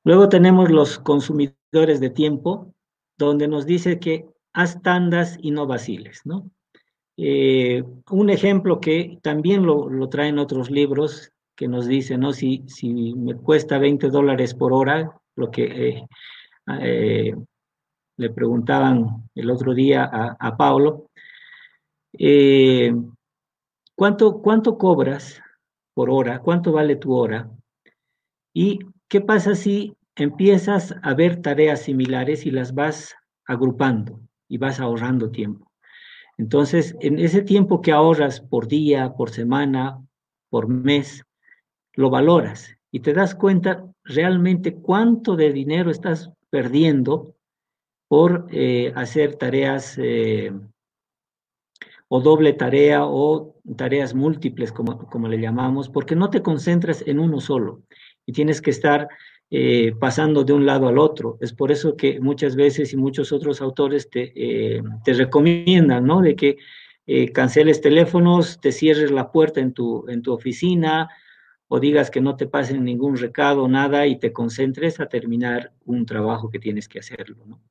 [0.05, 2.75] Luego tenemos los consumidores de tiempo,
[3.17, 6.51] donde nos dice que haz tandas y no vaciles, ¿no?
[7.17, 12.33] Eh, un ejemplo que también lo, traen otros libros, que nos dice, ¿no?
[12.33, 16.07] Si, si me cuesta 20 dólares por hora, lo que eh,
[16.83, 17.35] eh,
[18.17, 21.09] le preguntaban el otro día a, a Pablo,
[23.95, 25.41] ¿cuánto, ¿cuánto cobras
[25.95, 26.41] por hora?
[26.41, 27.49] ¿Cuánto vale tu hora?
[28.53, 28.81] Y
[29.15, 33.15] ¿Qué pasa si empiezas a ver tareas similares y las vas
[33.47, 35.71] agrupando y vas ahorrando tiempo?
[36.37, 40.05] Entonces, en ese tiempo que ahorras por día, por semana,
[40.51, 41.23] por mes,
[41.93, 47.37] lo valoras y te das cuenta realmente cuánto de dinero estás perdiendo
[48.09, 50.53] por eh, hacer tareas eh,
[52.09, 57.21] o doble tarea o tareas múltiples, como, como le llamamos, porque no te concentras en
[57.21, 57.85] uno solo
[58.27, 59.09] y tienes que estar
[59.51, 61.39] eh, pasando de un lado al otro.
[61.41, 66.23] Es por eso que muchas veces y muchos otros autores te, eh, te recomiendan, ¿no?
[66.23, 66.57] De que
[67.07, 71.09] eh, canceles teléfonos, te cierres la puerta en tu, en tu oficina
[71.69, 76.07] o digas que no te pasen ningún recado, nada, y te concentres a terminar un
[76.07, 77.63] trabajo que tienes que hacerlo, ¿no?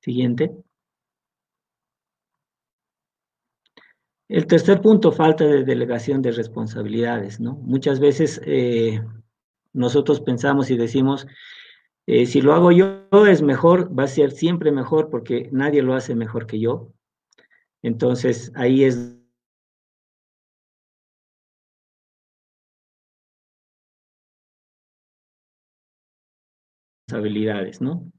[0.00, 0.52] Siguiente.
[4.28, 7.54] El tercer punto, falta de delegación de responsabilidades, ¿no?
[7.56, 8.40] Muchas veces
[9.72, 11.26] nosotros pensamos y decimos,
[12.06, 15.94] eh, si lo hago yo es mejor, va a ser siempre mejor porque nadie lo
[15.94, 16.92] hace mejor que yo.
[17.82, 19.18] Entonces ahí es
[27.08, 28.10] responsabilidades, ¿no?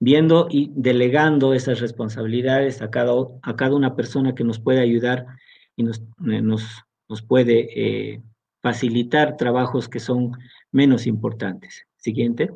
[0.00, 5.26] Viendo y delegando esas responsabilidades a cada, a cada una persona que nos puede ayudar
[5.76, 8.22] y nos, nos, nos puede eh,
[8.62, 10.32] facilitar trabajos que son
[10.72, 11.86] menos importantes.
[11.96, 12.50] Siguiente.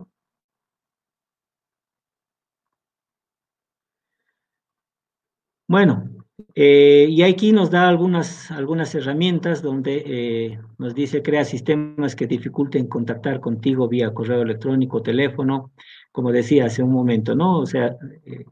[5.68, 6.09] Bueno,
[6.55, 12.26] Eh, y aquí nos da algunas, algunas herramientas donde eh, nos dice crea sistemas que
[12.26, 15.72] dificulten contactar contigo vía correo electrónico, teléfono,
[16.11, 17.59] como decía hace un momento, ¿no?
[17.59, 17.96] O sea,
[18.26, 18.44] eh,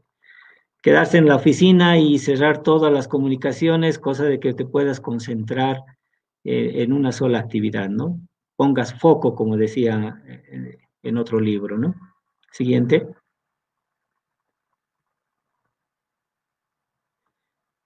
[0.81, 5.83] quedarse en la oficina y cerrar todas las comunicaciones, cosa de que te puedas concentrar
[6.43, 8.19] en una sola actividad, ¿no?
[8.55, 10.21] Pongas foco, como decía
[11.03, 11.95] en otro libro, ¿no?
[12.51, 13.07] Siguiente.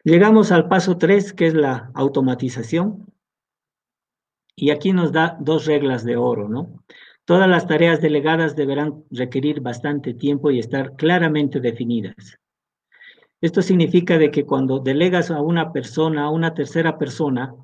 [0.03, 3.11] Llegamos al paso 3, que es la automatización.
[4.55, 6.83] Y aquí nos da dos reglas de oro, ¿no?
[7.25, 12.37] Todas las tareas delegadas deberán requerir bastante tiempo y estar claramente definidas.
[13.41, 17.55] Esto significa de que cuando delegas a una persona, a una tercera persona,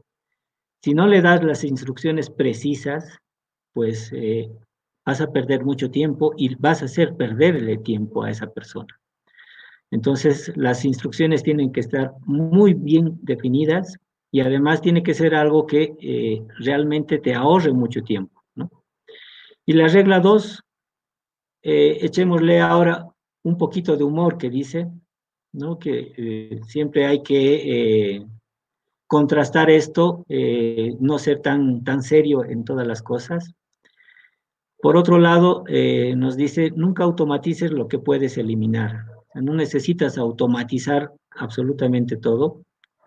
[0.83, 3.19] si no le das las instrucciones precisas,
[3.73, 4.49] pues eh,
[5.05, 8.99] vas a perder mucho tiempo y vas a hacer perderle tiempo a esa persona.
[9.91, 13.97] Entonces, las instrucciones tienen que estar muy bien definidas
[14.31, 18.41] y además tiene que ser algo que eh, realmente te ahorre mucho tiempo.
[18.55, 18.71] ¿no?
[19.65, 20.63] Y la regla dos,
[21.61, 23.05] eh, echémosle ahora
[23.43, 24.87] un poquito de humor que dice,
[25.51, 25.77] ¿no?
[25.77, 28.25] que eh, siempre hay que
[29.11, 30.25] contrastar esto,
[31.01, 33.53] no ser tan, tan serio en todas las cosas.
[34.81, 35.65] Por otro lado,
[36.15, 42.63] nos dice, nunca automatices lo que puedes eliminar no necesitas automatizar absolutamente todo,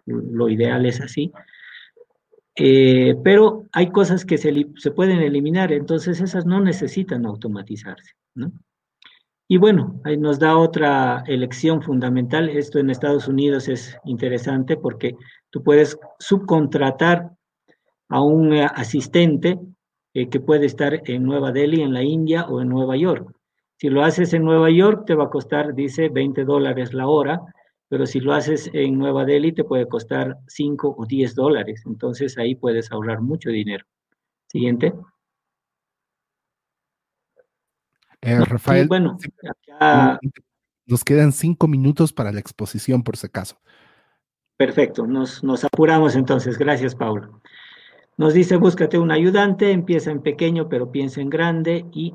[0.07, 1.33] lo ideal es así.
[2.57, 8.13] Eh, pero hay cosas que se, se, pueden eliminar, entonces esas no necesitan automatizarse.
[8.35, 8.53] ¿no?
[9.47, 12.49] Y bueno, ahí nos da otra elección fundamental.
[12.49, 15.17] Esto en Estados Unidos es interesante porque
[15.51, 17.31] tú puedes subcontratar
[18.09, 19.59] a un eh, asistente
[20.15, 23.35] eh, que puede estar en Nueva Delhi, en la India o en Nueva York.
[23.77, 27.43] Si lo haces en Nueva York, te va a costar, dice, 20 dólares la hora,
[27.89, 31.83] pero si lo haces en Nueva Delhi, te puede costar 5 o 10 dólares.
[31.85, 33.85] Entonces ahí puedes ahorrar mucho dinero.
[34.47, 34.95] Siguiente.
[38.25, 39.19] Eh, Rafael, bueno,
[40.87, 43.59] nos quedan cinco minutos para la exposición, por si acaso.
[44.57, 46.57] Perfecto, nos, nos apuramos entonces.
[46.57, 47.43] Gracias, Paulo.
[48.17, 52.15] Nos dice, búscate un ayudante, empieza en pequeño, pero piensa en grande y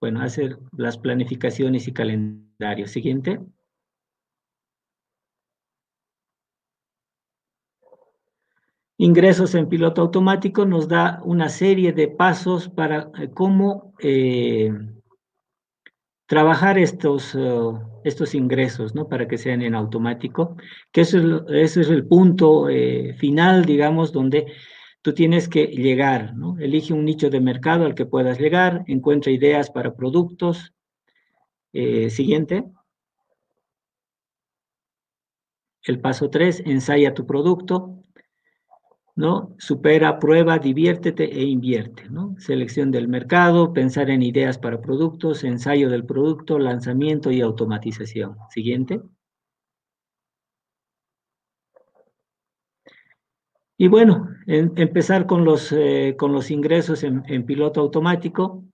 [0.00, 2.90] bueno, hacer las planificaciones y calendarios.
[2.90, 3.40] Siguiente.
[8.96, 14.72] Ingresos en piloto automático nos da una serie de pasos para eh, cómo eh,
[16.30, 19.08] trabajar estos, uh, estos ingresos, ¿no?
[19.08, 20.56] Para que sean en automático,
[20.92, 24.46] que eso es, es el punto eh, final, digamos, donde
[25.02, 26.56] tú tienes que llegar, ¿no?
[26.60, 30.72] Elige un nicho de mercado al que puedas llegar, encuentra ideas para productos.
[31.72, 32.62] Eh, siguiente.
[35.82, 38.04] El paso 3, ensaya tu producto,
[39.20, 39.54] ¿no?
[39.58, 42.34] Supera, prueba, diviértete e invierte, ¿no?
[42.38, 48.38] Selección del mercado, pensar en ideas para productos, ensayo del producto, lanzamiento y automatización.
[48.48, 49.02] Siguiente.
[53.76, 58.64] Y bueno, empezar con los, eh, con los ingresos en, piloto automático.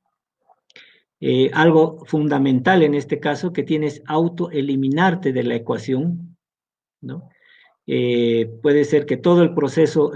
[1.18, 6.36] Eh, algo fundamental en este caso, que tienes autoeliminarte de la ecuación,
[7.00, 7.30] ¿no?
[7.86, 10.12] Eh, puede ser que todo el proceso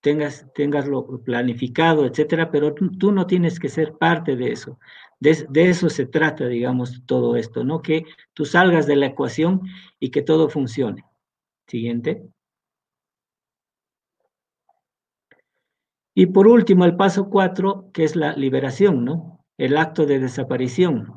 [0.00, 4.78] tengas, tengaslo planificado, etcétera, pero tú, no tienes que ser parte de eso.
[5.20, 7.82] De, de, eso se trata, digamos, todo esto, ¿no?
[7.82, 8.04] Que
[8.34, 9.62] tú salgas de la ecuación
[9.98, 11.04] y que todo funcione.
[11.66, 12.22] Siguiente.
[16.14, 19.44] Y por último, el paso cuatro, que es la liberación, ¿no?
[19.56, 21.12] El acto de desaparición,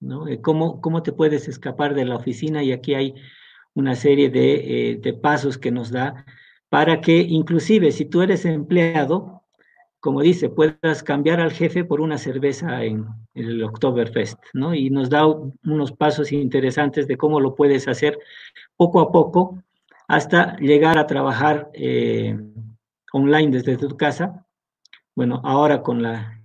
[0.00, 0.28] ¿no?
[0.28, 2.62] Eh, ¿Cómo, cómo te puedes escapar de la oficina?
[2.62, 3.14] Y aquí hay
[3.74, 6.24] una serie de, eh, de pasos que nos da
[6.68, 9.44] para que inclusive si tú eres empleado,
[10.00, 14.74] como dice, puedas cambiar al jefe por una cerveza en, el Oktoberfest, ¿no?
[14.74, 18.18] Y nos da unos pasos interesantes de cómo lo puedes hacer
[18.76, 19.62] poco a poco
[20.08, 22.36] hasta llegar a trabajar eh,
[23.12, 24.44] online desde tu casa.
[25.14, 26.42] Bueno, ahora con, la,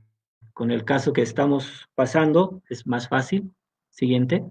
[0.54, 3.52] con el caso que estamos pasando es más fácil.
[3.90, 4.46] Siguiente.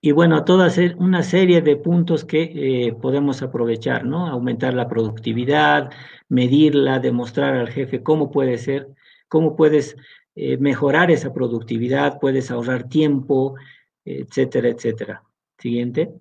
[0.00, 4.28] Y bueno, toda una serie de puntos que eh, podemos aprovechar, ¿no?
[4.28, 5.90] Aumentar la productividad,
[6.28, 8.88] medirla, demostrar al jefe cómo puede ser,
[9.28, 9.96] cómo puedes
[10.36, 13.56] eh, mejorar esa productividad, puedes ahorrar tiempo,
[14.04, 15.24] etcétera, etcétera.
[15.58, 16.12] Siguiente.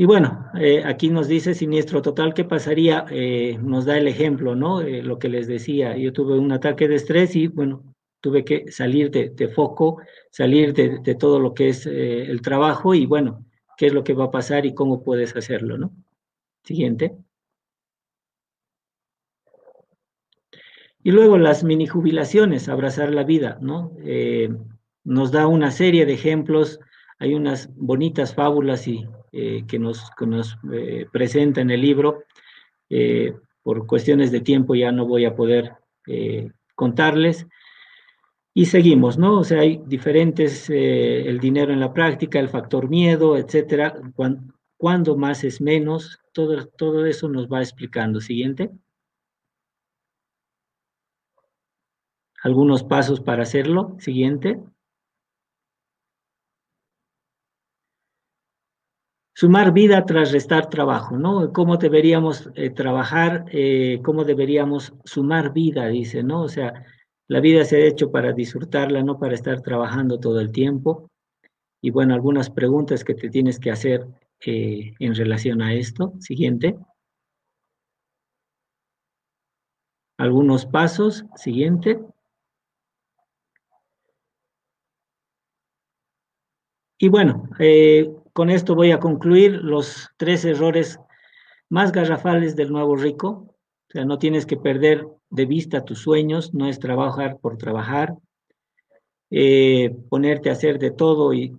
[0.00, 3.04] Y bueno, eh, aquí nos dice siniestro total, ¿qué pasaría?
[3.10, 4.80] Eh, nos da el ejemplo, ¿no?
[4.80, 7.82] Eh, lo que les decía, yo tuve un ataque de estrés y bueno,
[8.20, 13.06] tuve que salir de, foco, salir de, de, todo lo que es el trabajo y
[13.06, 13.44] bueno,
[13.76, 15.90] ¿qué es lo que va a pasar y cómo puedes hacerlo, ¿no?
[16.62, 17.16] Siguiente.
[21.02, 23.92] Y luego las mini jubilaciones, abrazar la vida, ¿no?
[25.02, 26.78] nos da una serie de ejemplos,
[27.18, 32.24] hay unas bonitas fábulas y eh, que nos, nos eh, presenta en el libro.
[32.88, 35.72] Eh, por cuestiones de tiempo ya no voy a poder
[36.74, 37.46] contarles.
[38.54, 39.40] Y seguimos, ¿no?
[39.40, 44.00] O sea, hay diferentes, el dinero en la práctica, el factor miedo, etcétera.
[44.78, 48.22] Cuando, más es menos, todo, todo eso nos va explicando.
[48.22, 48.70] Siguiente.
[52.42, 53.96] Algunos pasos para hacerlo.
[53.98, 54.58] Siguiente.
[59.38, 61.52] Sumar vida tras restar trabajo, ¿no?
[61.52, 63.44] ¿Cómo deberíamos eh, trabajar?
[63.52, 65.86] Eh, ¿Cómo deberíamos sumar vida?
[65.86, 66.42] Dice, ¿no?
[66.42, 66.84] O sea,
[67.28, 71.08] la vida se ha hecho para disfrutarla, no para estar trabajando todo el tiempo.
[71.80, 74.08] Y bueno, algunas preguntas que te tienes que hacer
[74.44, 76.14] eh, en relación a esto.
[76.18, 76.76] Siguiente.
[80.18, 81.24] Algunos pasos.
[81.36, 82.00] Siguiente.
[87.00, 91.00] Y bueno, eh, con esto voy a concluir los tres errores
[91.68, 93.28] más garrafales del nuevo rico.
[93.88, 98.14] O sea, no tienes que perder de vista tus sueños, no es trabajar por trabajar,
[99.32, 101.52] eh, ponerte a hacer de todo y,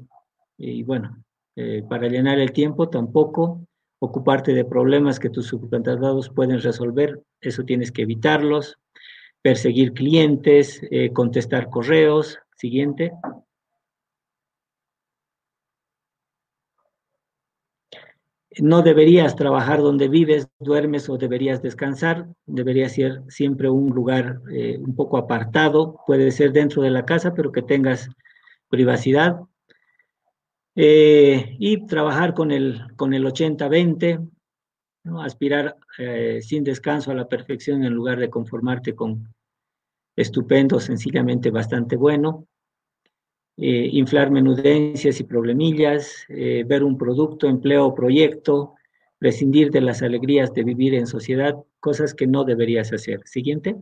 [0.84, 1.22] bueno,
[1.58, 3.60] eh, para llenar el tiempo tampoco,
[4.00, 8.78] ocuparte de problemas que tus subcontratados pueden resolver, eso tienes que evitarlos,
[9.42, 12.40] perseguir clientes, eh, contestar correos.
[12.56, 13.12] Siguiente.
[18.58, 24.78] No deberías trabajar donde vives, duermes o deberías descansar, debería ser siempre un lugar eh,
[24.80, 28.10] un poco apartado, puede ser dentro de la casa, pero que tengas
[28.70, 29.42] privacidad.
[30.76, 34.30] Eh, y trabajar con el, con el 80-20,
[35.22, 39.34] aspirar eh, sin descanso a la perfección en lugar de conformarte con
[40.16, 42.48] estupendo, sencillamente bastante bueno.
[43.62, 48.76] Eh, inflar menudencias y problemillas, eh, ver un producto, empleo o proyecto,
[49.18, 53.20] prescindir de las alegrías de vivir en sociedad, cosas que no deberías hacer.
[53.26, 53.76] Siguiente.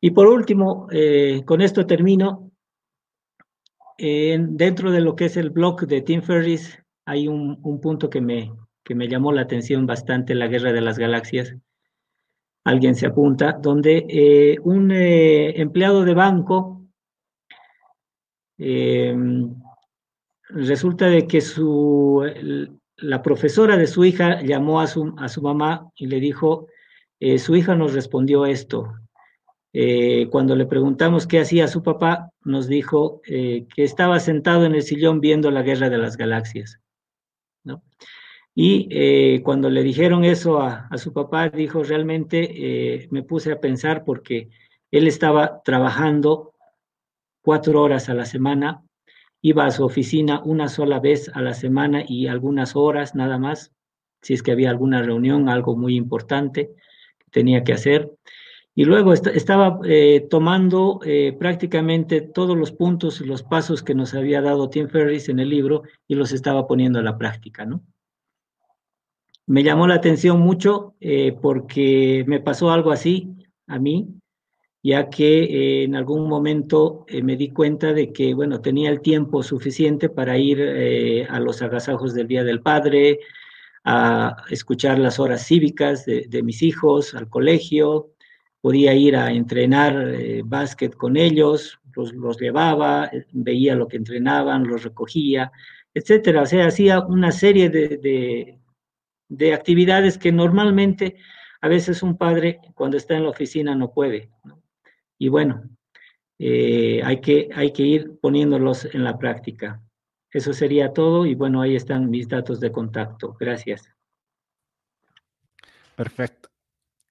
[0.00, 2.50] Y por último, eh, con esto termino.
[3.98, 8.20] dentro de lo que es el blog de Tim Ferris, hay un, un punto que
[8.20, 8.52] me,
[8.84, 11.56] que me llamó la atención bastante, la guerra de las galaxias
[12.64, 16.82] alguien se apunta, donde eh, un eh, empleado de banco
[18.58, 19.54] em,
[20.50, 22.24] resulta de que su,
[22.96, 26.66] la profesora de su hija llamó a su, a su mamá y le dijo,
[27.20, 28.92] eh, su hija nos respondió esto.
[30.30, 35.20] cuando le preguntamos qué hacía su papá, nos dijo que estaba sentado en el sillón
[35.20, 36.80] viendo la guerra de las galaxias.
[37.64, 37.82] ¿no?
[38.60, 43.60] Y eh, cuando le dijeron eso a, su papá, dijo, realmente eh, me puse a
[43.60, 44.48] pensar porque
[44.90, 46.54] él estaba trabajando
[47.40, 48.82] cuatro horas a la semana,
[49.42, 53.70] iba a su oficina una sola vez a la semana y algunas horas nada más,
[54.22, 56.74] si es que había alguna reunión, algo muy importante
[57.16, 58.10] que tenía que hacer.
[58.74, 60.98] Y luego estaba eh, tomando
[61.38, 65.48] prácticamente todos los puntos y los pasos que nos había dado Tim Ferris en el
[65.48, 67.84] libro y los estaba poniendo a la práctica, ¿no?
[69.48, 73.34] Me llamó la atención mucho eh, porque me pasó algo así
[73.66, 74.06] a mí,
[74.82, 79.00] ya que eh, en algún momento eh, me di cuenta de que, bueno, tenía el
[79.00, 83.20] tiempo suficiente para ir a los agasajos del Día del Padre,
[83.84, 88.10] a escuchar las horas cívicas de, mis hijos, al colegio,
[88.60, 95.50] podía ir a entrenar básquet con ellos, los, llevaba, veía lo que entrenaban, los recogía,
[95.94, 96.42] etcétera.
[96.42, 98.58] O sea, hacía una serie de
[99.52, 101.16] actividades que normalmente
[101.60, 104.30] a veces un padre cuando está en la oficina no puede.
[105.18, 105.68] Y bueno,
[106.38, 109.82] eh, hay, que, hay que ir poniéndolos en la práctica.
[110.30, 113.36] Eso sería todo y bueno, ahí están mis datos de contacto.
[113.38, 113.90] Gracias.
[115.96, 116.48] Perfecto.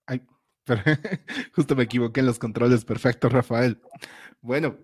[0.06, 0.22] Ay,
[1.54, 2.86] justo me equivoqué en los controles.
[2.86, 3.82] Perfecto, Rafael.
[4.40, 4.78] Bueno,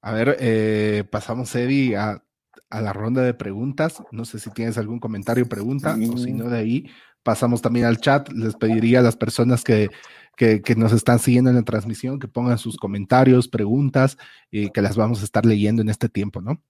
[0.00, 2.22] a ver, eh, pasamos, Eddie, a
[2.68, 4.02] a la ronda de preguntas.
[4.10, 6.90] No sé si tienes algún comentario o pregunta, o si no, de ahí
[7.22, 8.28] pasamos también al chat.
[8.32, 9.90] Les pediría a las personas que,
[10.36, 14.16] que, nos están siguiendo en la transmisión que pongan sus comentarios, preguntas,
[14.50, 16.62] y que las vamos a estar leyendo en este tiempo, ¿no?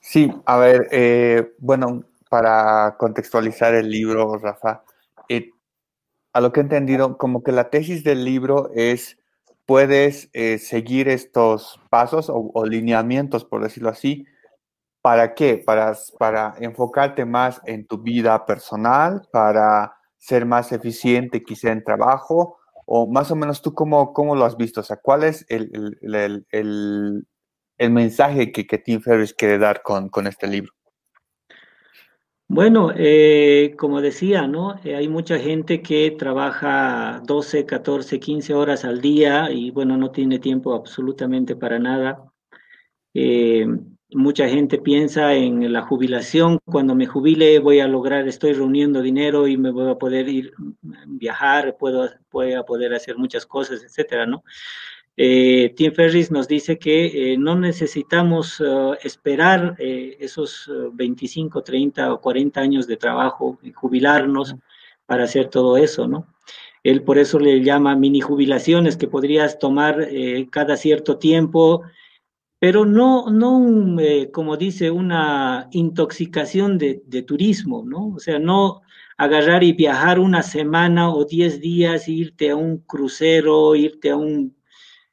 [0.00, 4.82] Sí, a ver, eh, bueno, para contextualizar el libro, Rafa,
[5.28, 5.50] eh,
[6.32, 9.18] a lo que he entendido, como que la tesis del libro es,
[9.66, 14.26] puedes eh, seguir estos pasos o, lineamientos, por decirlo así,
[15.02, 15.62] ¿para qué?
[15.64, 22.58] Para, para enfocarte más en tu vida personal, para ser más eficiente quizá en trabajo,
[22.86, 25.98] o más o menos tú cómo, cómo lo has visto, o sea, ¿cuál es el,
[26.00, 26.46] el,
[27.78, 30.72] el, mensaje que, que, Tim Ferriss quiere dar con, con este libro?
[32.50, 34.80] Bueno, eh, como decía, ¿no?
[34.82, 40.10] Eh, hay mucha gente que trabaja 12, 14, 15 horas al día y bueno, no
[40.10, 42.32] tiene tiempo absolutamente para nada.
[43.12, 43.66] Eh,
[44.10, 49.46] mucha gente piensa en la jubilación, cuando me jubile voy a lograr, estoy reuniendo dinero
[49.46, 50.52] y me voy a poder ir,
[51.06, 54.44] viajar, puedo, voy a poder hacer muchas cosas, etcétera, ¿no?
[55.20, 62.12] Eh, Tim Ferris nos dice que eh, no necesitamos uh, esperar eh, esos 25, 30
[62.12, 64.54] o 40 años de trabajo y jubilarnos
[65.06, 66.28] para hacer todo eso, ¿no?
[66.84, 70.08] Él por eso le llama mini jubilaciones que podrías tomar
[70.50, 71.82] cada cierto tiempo,
[72.58, 73.96] pero no, no
[74.32, 78.08] como dice, una intoxicación de, de, turismo, ¿no?
[78.08, 78.82] O sea, no
[79.16, 84.56] agarrar y viajar una semana o 10 días, irte a un crucero, irte a un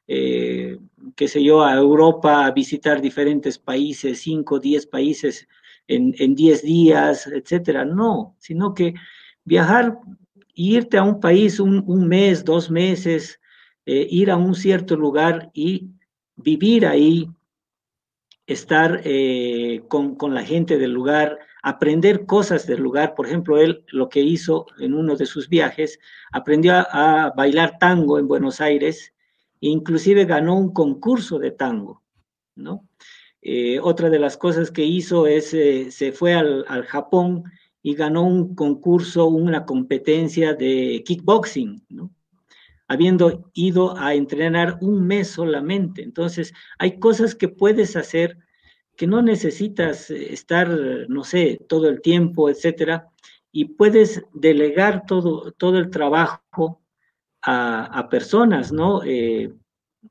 [0.08, 0.78] eh,
[1.16, 5.48] qué sé yo, a Europa a visitar diferentes países, 5, 10 países
[5.88, 7.84] en 10 días, etcétera.
[7.84, 8.94] No, sino que
[9.44, 9.98] viajar,
[10.54, 13.40] irte a un país un, un mes, dos meses,
[13.86, 15.90] eh, ir a un cierto lugar y
[16.36, 17.28] vivir ahí,
[18.46, 23.14] estar eh, con, con, la gente del lugar, aprender cosas del lugar.
[23.14, 25.98] Por ejemplo, él lo que hizo en uno de sus viajes,
[26.32, 29.12] aprendió a, bailar tango en Buenos Aires
[29.60, 32.02] inclusive ganó un concurso de tango,
[32.54, 32.88] ¿no?
[33.42, 37.44] Eh, otra de las cosas que hizo es, eh, se fue al, al, Japón
[37.82, 42.10] y ganó un concurso, una competencia de kickboxing, ¿no?
[42.88, 46.02] Habiendo ido a entrenar un mes solamente.
[46.02, 48.38] Entonces, hay cosas que puedes hacer
[48.96, 50.68] que no necesitas estar,
[51.08, 53.10] no sé, todo el tiempo, etcétera,
[53.52, 56.82] y puedes delegar todo, todo el trabajo
[57.42, 59.02] a, personas, ¿no?
[59.04, 59.52] Eh,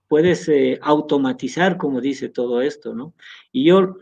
[0.07, 3.13] puedes eh, automatizar, como dice todo esto, ¿no?
[3.51, 3.97] Y yo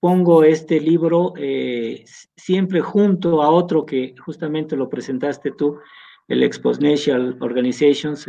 [0.00, 2.04] pongo este libro eh,
[2.36, 5.78] siempre junto a otro que justamente lo presentaste tú,
[6.28, 8.28] el Exponential Organizations,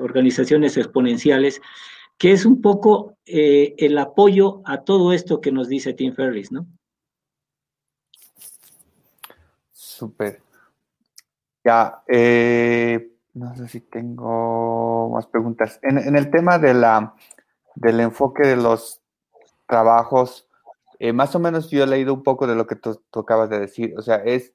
[0.00, 1.60] organizaciones exponenciales,
[2.18, 6.66] que es un poco el apoyo a todo esto que nos dice Tim Ferriss, ¿no?
[9.94, 10.42] Súper.
[11.64, 15.78] Ya, eh, no sé si tengo más preguntas.
[15.82, 17.14] En, el tema de la,
[17.74, 19.02] del enfoque de los
[19.66, 20.48] trabajos,
[20.98, 23.60] eh, más o menos yo he leído un poco de lo que tú, acabas de
[23.60, 23.94] decir.
[23.96, 24.53] O sea, ¿es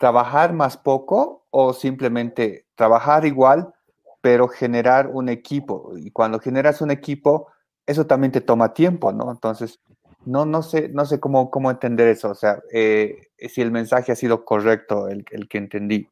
[0.00, 3.74] trabajar más poco o simplemente trabajar igual,
[4.22, 5.92] pero generar un equipo?
[5.98, 7.48] Y cuando generas un equipo,
[7.86, 9.30] eso también te toma tiempo, ¿no?
[9.30, 9.78] Entonces,
[10.24, 12.30] no, no sé, no sé cómo, cómo entender eso.
[12.30, 16.08] O sea, eh, si el mensaje ha sido correcto, el, que entendí.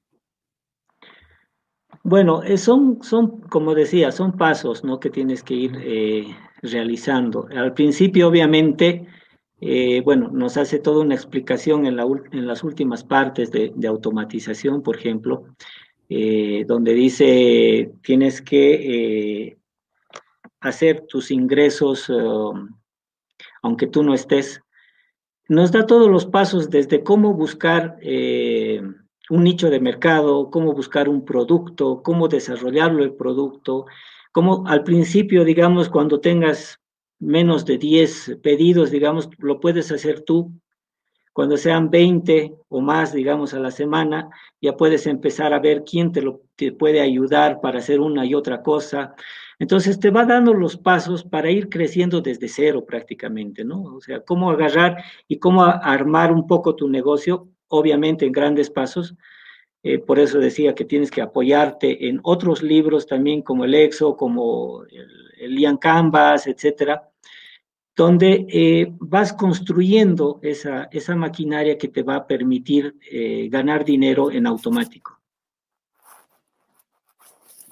[2.02, 5.00] Bueno, eh, son, son, como decía, son pasos ¿no?
[5.00, 6.26] que tienes que ir eh,
[6.60, 7.48] realizando.
[7.56, 9.06] Al principio, obviamente,
[9.60, 13.88] eh, bueno, nos hace toda una explicación en, la, en las últimas partes de, de
[13.88, 15.44] automatización, por ejemplo,
[16.08, 19.58] donde dice tienes que
[20.60, 22.10] hacer tus ingresos,
[23.60, 24.62] aunque tú no estés.
[25.48, 27.98] Nos da todos los pasos desde cómo buscar
[29.30, 33.86] un nicho de mercado, cómo buscar un producto, cómo desarrollarlo el producto,
[34.32, 36.80] cómo al principio, digamos, cuando tengas
[37.18, 40.52] menos de 10 pedidos, digamos, lo puedes hacer tú.
[41.32, 44.28] Cuando sean 20 o más, digamos, a la semana,
[44.60, 48.34] ya puedes empezar a ver quién te, lo, te puede ayudar para hacer una y
[48.34, 49.14] otra cosa.
[49.60, 53.82] Entonces te va dando los pasos para ir creciendo desde cero prácticamente, ¿no?
[53.82, 59.14] O sea, cómo agarrar y cómo armar un poco tu negocio obviamente en grandes pasos.
[59.82, 64.16] Eh, por eso decía que tienes que apoyarte en otros libros también como el EXO,
[64.16, 67.08] como el, el Ian Canvas, etcétera,
[67.94, 74.30] donde eh, vas construyendo esa, esa maquinaria que te va a permitir eh, ganar dinero
[74.30, 75.18] en automático.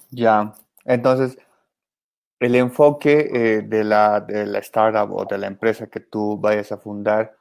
[0.09, 0.53] Ya,
[0.85, 1.37] entonces
[2.39, 6.77] el enfoque de, la, de la startup o de la empresa que tú vayas a
[6.77, 7.37] fundar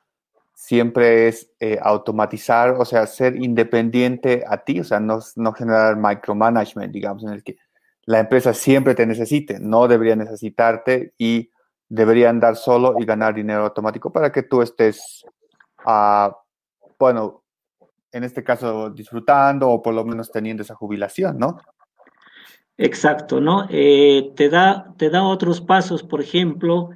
[0.56, 5.96] siempre es eh, automatizar, o sea, ser independiente a ti, o sea, no, no, generar
[5.96, 7.58] micromanagement, digamos, en el que
[8.06, 11.50] la empresa siempre te necesite, no debería necesitarte y
[11.88, 15.24] debería andar solo y ganar dinero automático para que tú estés,
[15.86, 16.30] uh,
[16.98, 17.42] bueno,
[18.12, 21.58] en este caso disfrutando o por lo menos teniendo esa jubilación, ¿no?
[22.78, 23.66] Exacto, ¿no?
[23.70, 26.90] Eh, te, da, te da otros pasos, por ejemplo,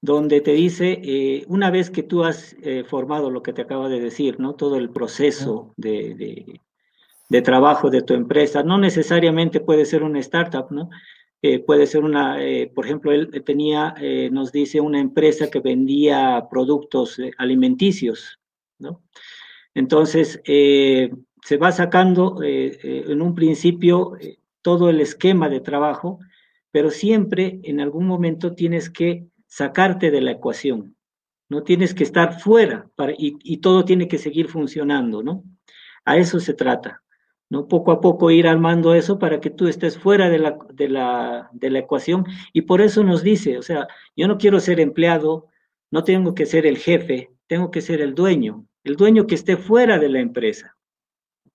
[0.00, 3.88] donde te dice, eh, una vez que tú has eh, formado lo que te acaba
[3.88, 4.54] de decir, ¿no?
[4.54, 6.60] Todo el proceso de, de,
[7.42, 10.90] trabajo de tu empresa, no necesariamente puede ser una startup, ¿no?
[11.64, 12.38] puede ser una,
[12.74, 13.94] por ejemplo, él tenía,
[14.32, 18.40] nos dice, una empresa que vendía productos alimenticios,
[18.80, 19.04] ¿no?
[19.74, 24.14] Entonces, se va sacando en un principio
[24.66, 26.18] todo el esquema de trabajo,
[26.72, 30.96] pero siempre en algún momento tienes que sacarte de la ecuación,
[31.48, 35.44] no tienes que estar fuera para, y, todo tiene que seguir funcionando, ¿no?
[36.04, 37.02] A eso se trata,
[37.50, 37.68] ¿no?
[37.68, 41.50] Poco a poco ir armando eso para que tú estés fuera de la, de la,
[41.52, 43.86] de la ecuación y por eso nos dice, o sea,
[44.16, 45.48] yo no quiero ser empleado,
[45.90, 49.56] no tengo que ser el jefe, tengo que ser el dueño, el dueño que esté
[49.56, 50.76] fuera de la empresa.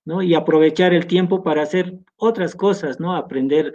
[0.05, 0.21] ¿no?
[0.21, 3.15] Y aprovechar el tiempo para hacer otras cosas, ¿no?
[3.15, 3.73] Aprender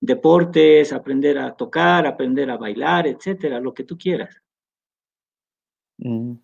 [0.00, 4.42] deportes, aprender a tocar, aprender a bailar, etcétera, lo que tú quieras.
[5.98, 6.34] Mm,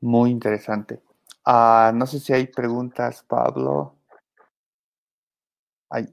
[0.00, 1.00] muy interesante.
[1.44, 3.96] Ah, no sé si hay preguntas, Pablo.
[5.92, 6.08] Hay.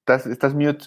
[0.00, 0.86] Estás, estás mute.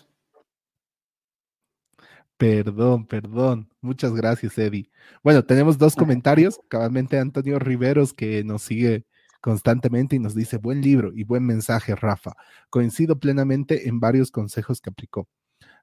[2.38, 3.70] Perdón, perdón.
[3.80, 4.92] Muchas gracias, Eddie.
[5.24, 6.60] Bueno, tenemos dos comentarios.
[6.68, 9.06] Cabalmente Antonio Riveros, que nos sigue
[9.40, 12.34] constantemente y nos dice, buen libro y buen mensaje, Rafa.
[12.70, 15.30] Coincido plenamente en varios consejos que aplicó.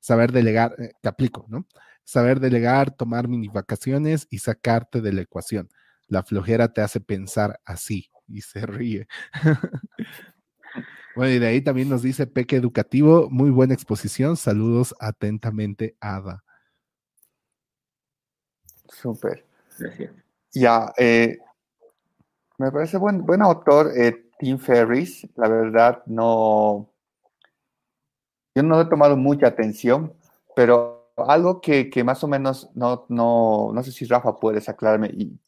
[0.01, 1.67] Saber delegar, eh, que aplico, ¿no?
[2.05, 5.71] Saber delegar, tomar mini vacaciones y sacarte de la ecuación.
[6.09, 9.09] La flojera te hace pensar así y se ríe.
[11.17, 14.37] bueno, y de ahí también nos dice Peque Educativo, muy buena exposición.
[14.37, 16.45] Saludos atentamente, Ada.
[18.89, 19.47] Súper.
[20.53, 21.39] Ya, eh,
[22.59, 25.27] me parece buen, buen autor, eh, Tim Ferris.
[25.37, 26.91] La verdad, no.
[28.55, 30.13] Yo no he tomado mucha atención,
[30.57, 35.39] pero algo que, más o menos no, no, no sé si Rafa puedes aclararme y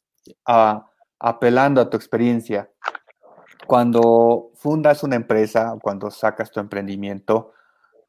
[1.23, 2.69] apelando a tu experiencia.
[3.65, 7.53] Cuando fundas una empresa, cuando sacas tu emprendimiento,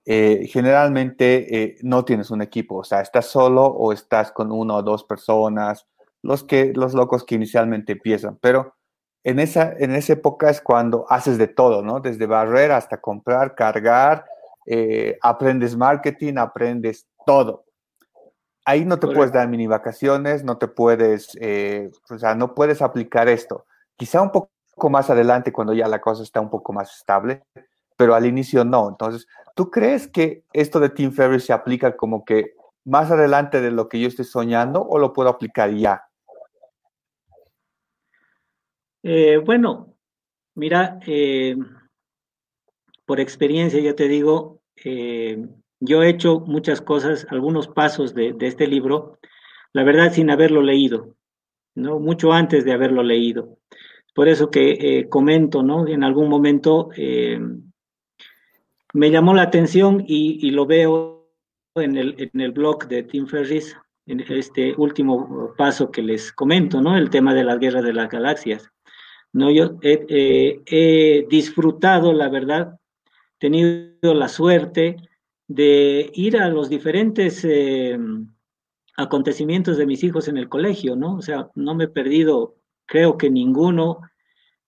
[0.05, 4.75] eh, generalmente eh, no tienes un equipo, o sea, estás solo o estás con una
[4.75, 5.87] o dos personas,
[6.23, 8.75] los, que, los locos que inicialmente empiezan, pero
[9.23, 12.01] en esa, en esa época es cuando haces de todo, ¿no?
[12.01, 14.27] Desde barrer hasta comprar, cargar,
[14.67, 17.65] eh, aprendes marketing, aprendes todo.
[18.65, 21.37] Ahí no te puedes dar mini vacaciones, no te puedes,
[22.11, 23.67] o sea, no puedes aplicar esto.
[23.97, 24.51] Quizá un poco
[24.91, 27.43] más adelante cuando ya la cosa está un poco más estable,
[27.97, 28.89] pero al inicio no.
[28.89, 32.55] Entonces, ¿tú crees que esto de Tim Ferriss se aplica como que
[32.85, 36.05] más adelante de lo que yo estoy soñando o lo puedo aplicar ya?
[39.03, 39.95] Eh, bueno,
[40.55, 41.57] mira, eh,
[43.05, 45.47] por experiencia ya te digo, eh,
[45.85, 49.19] yo he hecho muchas cosas, algunos pasos de, de, este libro,
[49.73, 51.15] la verdad sin haberlo leído,
[51.75, 51.99] ¿no?
[51.99, 53.59] Mucho antes de haberlo leído.
[54.15, 55.89] Por eso que comento, ¿no?
[55.89, 56.91] En algún momento
[58.95, 61.29] me llamó la atención y, lo veo
[61.75, 63.77] en el, en el, blog de Tim Ferris,
[64.07, 66.97] en este último paso que les comento, ¿no?
[66.97, 68.71] El tema de la guerra de las galaxias.
[69.35, 69.51] ¿no?
[69.51, 72.79] Yo he, disfrutado, la verdad,
[73.39, 74.97] tenido la suerte
[75.47, 77.99] de ir a los diferentes eh,
[78.97, 81.17] acontecimientos de mis hijos en el colegio, ¿no?
[81.17, 84.01] O sea, no me he perdido, creo que ninguno,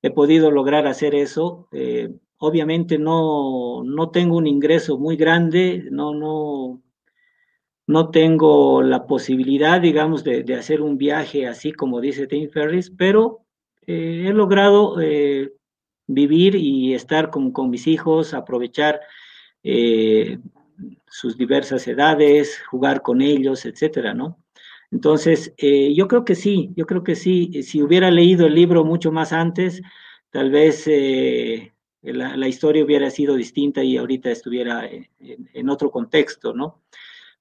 [0.03, 1.69] he podido lograr hacer eso.
[1.73, 6.83] Eh, obviamente no, no tengo un ingreso muy grande, no, no,
[7.87, 13.43] no tengo la posibilidad, digamos, de, hacer un viaje así como dice Tim Ferris, pero
[13.87, 15.53] eh, he logrado eh,
[16.07, 19.01] vivir y estar con, con mis hijos, aprovechar
[19.63, 20.39] eh,
[21.09, 24.39] sus diversas edades, jugar con ellos, etcétera, ¿no?
[24.91, 29.11] Entonces, yo creo que sí, yo creo que sí, si hubiera leído el libro mucho
[29.11, 29.83] más antes,
[30.31, 30.87] tal vez
[32.13, 36.83] la, historia hubiera sido distinta y ahorita estuviera en, otro contexto, ¿no?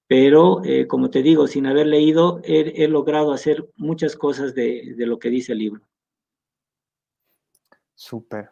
[0.08, 5.18] Pero, eh, como te digo, sin haber leído, he, logrado hacer muchas cosas de, lo
[5.20, 5.82] que dice el libro.
[7.96, 8.50] Súper.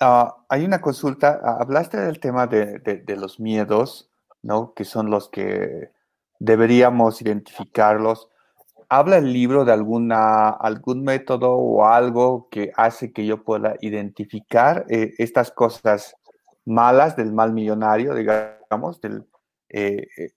[0.00, 4.10] Ah, hay una consulta, ah, hablaste del tema de, los miedos,
[4.42, 4.74] ¿no?
[4.74, 5.90] Que son los que
[6.38, 8.28] deberíamos identificarlos
[8.88, 14.86] habla el libro de alguna, algún método o algo que hace que yo pueda identificar
[14.88, 16.14] eh, estas cosas
[16.64, 19.20] malas del mal millonario, digamos, eh,
[19.70, 20.30] eh,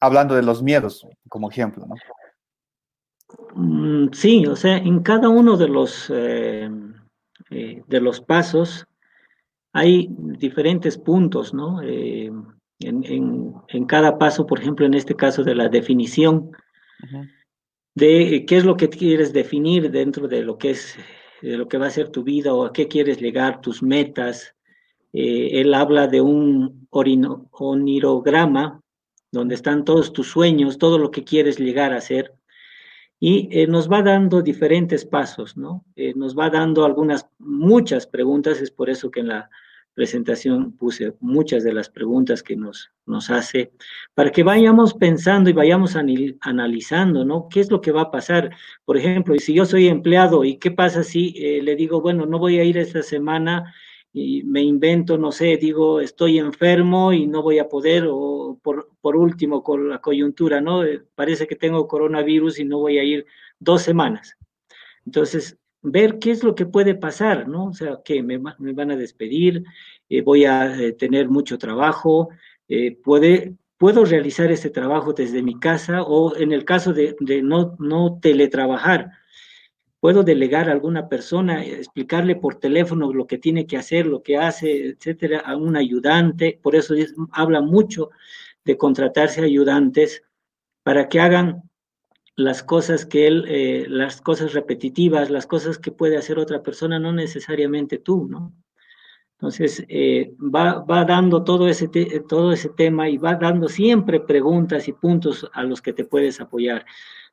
[0.00, 1.94] hablando de los miedos como ejemplo, ¿no?
[3.54, 8.86] Mm, sí, o sea, en cada uno de los, de los pasos
[9.72, 11.80] hay diferentes puntos, ¿no?
[11.82, 12.46] En,
[12.80, 16.50] en, cada paso, por ejemplo, en este caso de la definición
[17.94, 20.96] de qué es lo que quieres definir dentro de lo que es,
[21.42, 24.54] de lo que va a ser tu vida o a qué quieres llegar, tus metas,
[25.12, 28.80] eh, él habla de un onirograma
[29.30, 32.34] donde están todos tus sueños, todo lo que quieres llegar a ser.
[33.24, 35.84] Y eh, nos va dando diferentes pasos, ¿no?
[35.94, 39.48] Eh, nos va dando algunas, muchas preguntas, es por eso que en la
[39.94, 43.70] presentación puse muchas de las preguntas que nos, nos hace,
[44.14, 45.94] para que vayamos pensando y vayamos
[46.40, 47.46] analizando, ¿no?
[47.48, 48.50] ¿Qué es lo que va a pasar?
[48.84, 52.58] Por ejemplo, si yo soy empleado, ¿y qué pasa si le digo, bueno, no voy
[52.58, 53.72] a ir esta semana
[54.12, 58.90] y me invento, no sé, digo, estoy enfermo y no voy a poder, o por,
[59.00, 60.84] por último, con la coyuntura, ¿no?
[60.84, 63.26] Eh, parece que tengo coronavirus y no voy a ir
[63.58, 64.36] dos semanas.
[65.06, 67.66] Entonces, ver qué es lo que puede pasar, ¿no?
[67.66, 69.64] O sea, que me, me van a despedir,
[70.10, 72.28] eh, voy a eh, tener mucho trabajo,
[73.04, 77.76] puede, puedo realizar este trabajo desde mi casa o en el caso de, de no,
[77.78, 79.10] no teletrabajar,
[80.02, 84.36] puedo delegar a alguna persona, explicarle por teléfono lo que tiene que hacer, lo que
[84.36, 86.58] hace, etcétera, a un ayudante.
[86.60, 86.96] Por eso
[87.30, 88.10] habla mucho
[88.64, 90.24] de contratarse ayudantes
[90.82, 91.70] para que hagan
[92.34, 96.98] las cosas que él, eh, las cosas repetitivas, las cosas que puede hacer otra persona,
[96.98, 98.52] no necesariamente tú, ¿no?
[99.34, 101.88] Entonces, eh, va, dando todo ese,
[102.28, 106.40] todo ese tema y va dando siempre preguntas y puntos a los que te puedes
[106.40, 106.84] apoyar.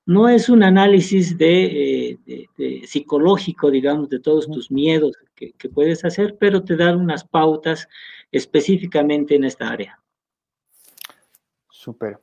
[0.06, 6.36] No es un análisis de, eh, psicológico, digamos, de todos tus miedos que, puedes hacer,
[6.39, 7.88] pero te dan unas pautas
[8.32, 10.00] específicamente en esta área.
[11.70, 12.20] Súper.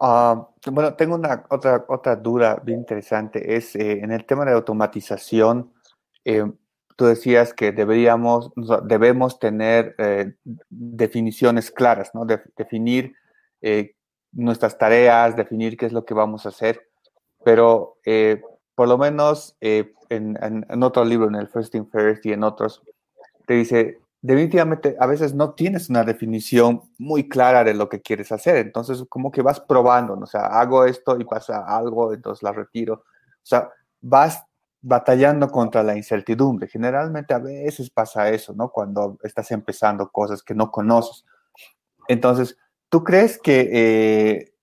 [0.00, 3.56] Ah, bueno, tengo una otra, otra duda bien interesante.
[3.56, 5.72] Es eh, en el tema de automatización.
[6.24, 6.44] Eh,
[6.96, 8.50] tú decías que deberíamos,
[8.84, 9.96] debemos tener
[10.68, 12.26] definiciones claras, ¿no?
[12.56, 13.14] definir
[14.32, 16.91] nuestras tareas, definir qué es lo que vamos a hacer
[17.44, 18.42] pero eh,
[18.74, 22.44] por lo menos eh, en, en, otro libro, en el First Thing First y en
[22.44, 22.82] otros,
[23.46, 28.32] te dice, definitivamente a veces no tienes una definición muy clara de lo que quieres
[28.32, 30.24] hacer, entonces como que vas probando, ¿no?
[30.24, 33.70] o sea, hago esto y pasa algo, entonces la retiro, o sea,
[34.00, 34.44] vas
[34.82, 36.68] batallando contra la incertidumbre.
[36.68, 38.70] Generalmente a veces pasa eso, ¿no?
[38.70, 41.24] Cuando estás empezando cosas que no conoces.
[42.08, 44.54] Entonces, ¿tú crees que, eh,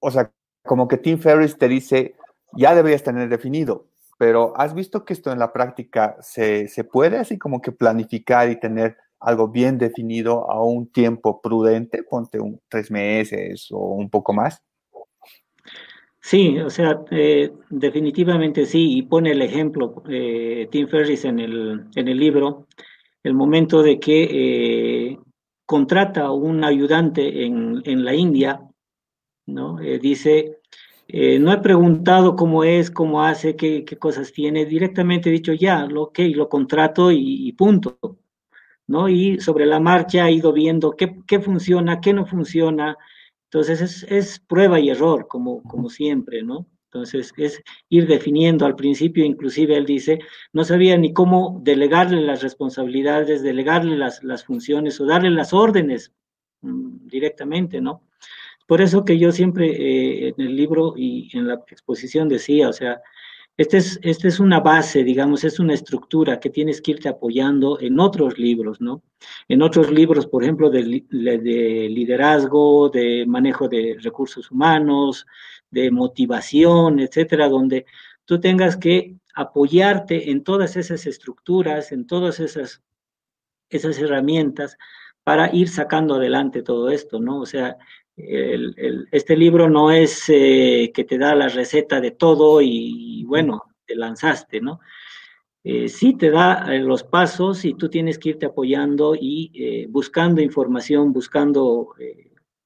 [0.00, 0.30] o sea,
[0.62, 2.14] como que Tim Ferriss te dice,
[2.56, 3.86] ya deberías tener definido,
[4.18, 8.60] pero ¿has visto que esto en la práctica se, puede así como que planificar y
[8.60, 14.32] tener algo bien definido a un tiempo prudente, ponte un tres meses o un poco
[14.32, 14.62] más?
[16.20, 21.86] Sí, o sea, eh, definitivamente sí, y pone el ejemplo eh, Tim Ferriss en el,
[21.96, 22.68] en el libro,
[23.24, 24.28] el momento de que
[25.10, 25.18] eh,
[25.66, 28.60] contrata un ayudante en, en la India
[29.46, 29.80] ¿no?
[29.80, 30.60] Eh, dice,
[31.08, 35.86] eh, no he preguntado cómo es, cómo hace, qué, cosas tiene, directamente he dicho, ya,
[35.86, 37.98] lo, ok, lo contrato y, punto,
[38.86, 39.08] ¿no?
[39.08, 42.96] Y sobre la marcha he ido viendo qué, qué funciona, qué no funciona,
[43.44, 46.66] entonces es, es, prueba y error, como, como siempre, ¿no?
[46.86, 50.20] Entonces es ir definiendo al principio, inclusive él dice,
[50.52, 56.12] no sabía ni cómo delegarle las responsabilidades, delegarle las, las funciones o darle las órdenes
[56.60, 58.02] mm, directamente, ¿no?
[58.72, 62.72] Por eso que yo siempre eh, en el libro y en la exposición decía, o
[62.72, 63.02] sea,
[63.58, 67.78] esta es, este es una base, digamos, es una estructura que tienes que irte apoyando
[67.82, 69.02] en otros libros, ¿no?
[69.46, 75.26] En otros libros, por ejemplo, de, de liderazgo, de manejo de recursos humanos,
[75.70, 77.84] de motivación, etcétera, donde
[78.24, 82.80] tú tengas que apoyarte en todas esas estructuras, en todas esas,
[83.68, 84.78] esas herramientas
[85.24, 87.40] para ir sacando adelante todo esto, ¿no?
[87.40, 87.76] O sea,
[88.16, 93.96] este libro no es eh, que te da la receta de todo y, bueno, te
[93.96, 94.80] lanzaste, ¿no?
[95.64, 100.40] Eh, sí te da eh, los pasos y tú tienes que irte apoyando y buscando
[100.40, 101.94] información, buscando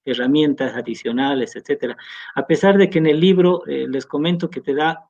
[0.05, 1.97] herramientas adicionales, etcétera.
[2.35, 5.09] A pesar de que en el libro les comento que te da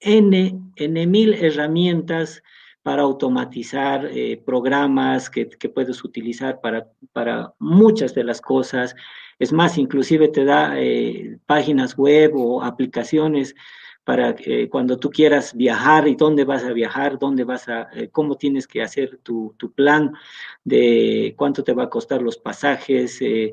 [0.00, 2.42] N, N mil herramientas
[2.88, 8.96] para automatizar eh, programas que, puedes utilizar para, para muchas de las cosas.
[9.38, 13.54] Es más, inclusive te da eh, páginas web o aplicaciones
[14.04, 18.08] para que cuando tú quieras viajar y dónde vas a viajar, dónde vas a, eh,
[18.10, 20.14] cómo tienes que hacer tu, tu, plan
[20.64, 23.20] de cuánto te va a costar los pasajes.
[23.20, 23.52] Eh,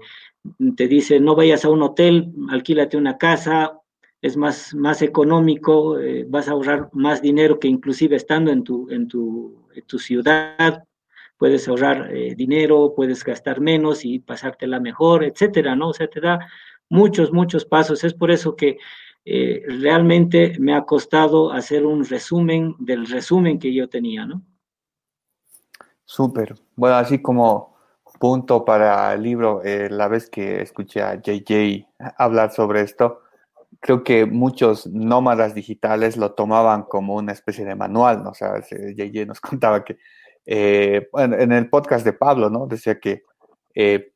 [0.77, 3.81] te dice, no vayas a un hotel, alquílate una casa,
[4.21, 8.89] es más, más económico, eh, vas a ahorrar más dinero que inclusive estando en tu,
[8.89, 10.83] en tu, en tu ciudad,
[11.37, 15.89] puedes ahorrar eh, dinero, puedes gastar menos y pasártela mejor, etcétera, ¿no?
[15.89, 16.39] O sea, te da
[16.89, 18.03] muchos, muchos pasos.
[18.03, 18.77] Es por eso que
[19.25, 24.41] eh, realmente me ha costado hacer un resumen del resumen que yo tenía, ¿no?
[26.05, 26.55] Súper.
[26.75, 27.75] Bueno, así como
[28.19, 31.85] punto para el libro, la vez que escuché a JJ
[32.17, 33.24] hablar sobre esto,
[33.79, 38.31] creo que muchos nómadas digitales lo tomaban como una especie de manual, ¿no?
[38.31, 39.97] O sea, JJ nos contaba que,
[40.45, 42.67] eh, en el podcast de Pablo, ¿no?
[42.67, 43.23] Decía que
[43.73, 44.11] eh,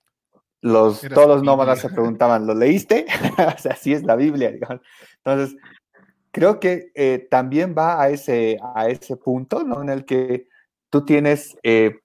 [0.62, 3.06] los, todos los nómadas se preguntaban, ¿lo leíste?
[3.56, 4.82] o sea, sí es la Biblia, digamos.
[5.24, 5.58] Entonces,
[6.32, 9.82] creo que eh, también va a ese, a ese punto, ¿no?
[9.82, 10.48] En el que
[10.90, 12.00] tú tienes, eh,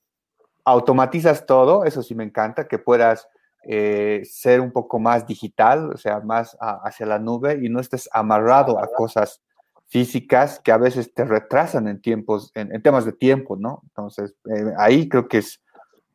[0.64, 3.28] automatizas todo, eso sí me encanta, que puedas
[3.66, 7.80] eh, ser un poco más digital, o sea, más a, hacia la nube y no
[7.80, 9.42] estés amarrado a cosas
[9.86, 13.80] físicas que a veces te retrasan en tiempos, en, en temas de tiempo, ¿no?
[13.84, 15.62] Entonces, eh, ahí creo que es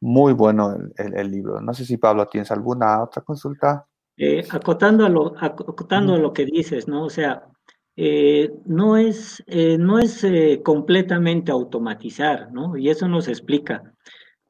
[0.02, 1.62] muy bueno el, el, el, libro.
[1.62, 3.86] No sé si Pablo tienes alguna otra consulta.
[4.18, 7.06] Eh, acotando a lo, acotando a lo que dices, ¿no?
[7.06, 7.48] O sea,
[7.96, 10.26] eh, no es, eh, no es
[10.64, 12.76] completamente automatizar, ¿no?
[12.78, 13.94] Y eso nos explica.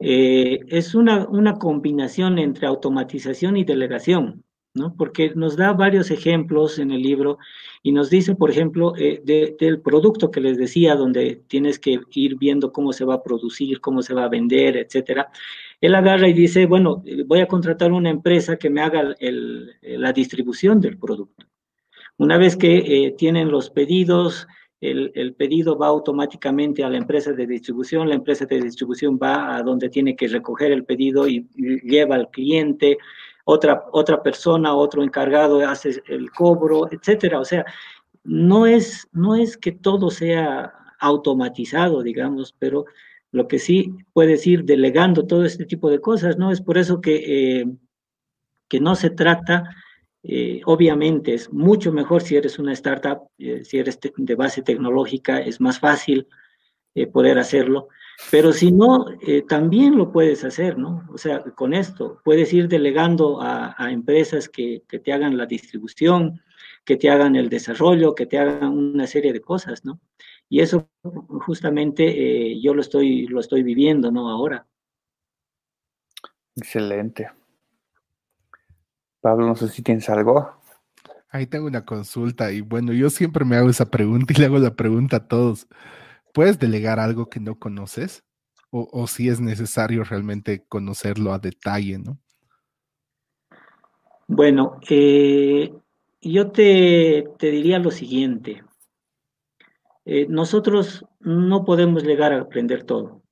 [0.00, 4.44] Eh, es una, una combinación entre automatización y delegación,
[4.74, 4.94] ¿no?
[4.96, 7.38] Porque nos da varios ejemplos en el libro
[7.82, 12.00] y nos dice, por ejemplo, eh, de, del producto que les decía, donde tienes que
[12.12, 15.30] ir viendo cómo se va a producir, cómo se va a vender, etcétera.
[15.80, 20.80] Él agarra y dice, bueno, voy a contratar una empresa que me haga la distribución
[20.80, 21.46] del producto.
[22.20, 24.46] Una vez que eh, tienen los pedidos,
[24.80, 29.56] el, el, pedido va automáticamente a la empresa de distribución, la empresa de distribución va
[29.56, 32.96] a donde tiene que recoger el pedido y, lleva al cliente,
[33.44, 37.40] otra, otra persona, otro encargado hace el cobro, etcétera.
[37.40, 37.64] O sea,
[38.24, 42.86] no es, no es que todo sea automatizado, digamos, pero
[43.32, 46.50] lo que sí puedes ir delegando todo este tipo de cosas, ¿no?
[46.52, 47.66] Es por eso que, eh,
[48.68, 49.64] que no se trata
[50.22, 55.40] eh, obviamente es mucho mejor si eres una startup, eh, si eres de base tecnológica,
[55.40, 56.28] es más fácil
[56.94, 57.88] eh, poder hacerlo,
[58.30, 59.06] pero si no,
[59.48, 61.08] también lo puedes hacer, ¿no?
[61.10, 65.46] O sea, con esto puedes ir delegando a, a empresas que, que, te hagan la
[65.46, 66.42] distribución,
[66.84, 70.00] que te hagan el desarrollo, que te hagan una serie de cosas, ¿no?
[70.50, 70.90] Y eso
[71.46, 74.28] justamente yo lo estoy, lo estoy viviendo, ¿no?
[74.28, 74.66] Ahora.
[76.56, 77.30] Excelente.
[79.20, 80.50] Pablo, no sé si tienes algo.
[81.30, 84.58] Ahí tengo una consulta y bueno, yo siempre me hago esa pregunta y le hago
[84.58, 85.68] la pregunta a todos.
[86.32, 88.24] ¿Puedes delegar algo que no conoces?
[88.70, 92.18] O, o si es necesario realmente conocerlo a detalle, ¿no?
[94.26, 95.72] Bueno, eh,
[96.20, 98.62] yo te, te, diría lo siguiente.
[100.04, 103.22] Eh, nosotros no podemos llegar a aprender todo.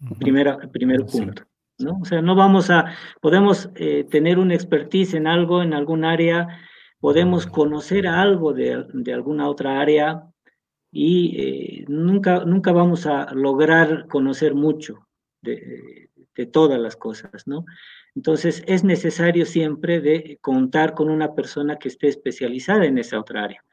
[0.00, 0.18] Uh -huh.
[0.18, 1.47] Primera, primer punto.
[1.78, 1.98] ¿No?
[2.00, 6.48] O sea, no vamos a, podemos eh, tener una expertise en algo, en algún área,
[7.00, 10.24] podemos conocer algo de, de alguna otra área
[10.90, 15.06] y eh, nunca, nunca vamos a lograr conocer mucho
[15.42, 17.64] de, de, todas las cosas, ¿no?
[18.14, 23.44] Entonces, es necesario siempre de contar con una persona que esté especializada en esa otra
[23.44, 23.64] área.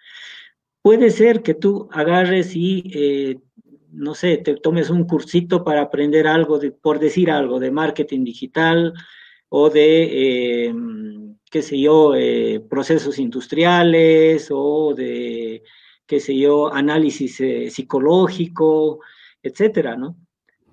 [0.82, 3.40] Puede ser que tú agarres y eh,
[3.96, 8.24] no sé, te tomes un cursito para aprender algo, de, por decir algo, de marketing
[8.24, 8.94] digital
[9.50, 10.76] o de, eh,
[11.50, 15.64] qué sé yo, eh, procesos industriales o de,
[16.06, 19.00] qué sé yo, análisis eh, psicológico,
[19.42, 20.18] etcétera, ¿no?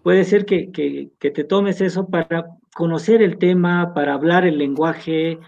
[0.03, 5.39] Puede ser que, que, te tomes eso para conocer el tema, para hablar el lenguaje,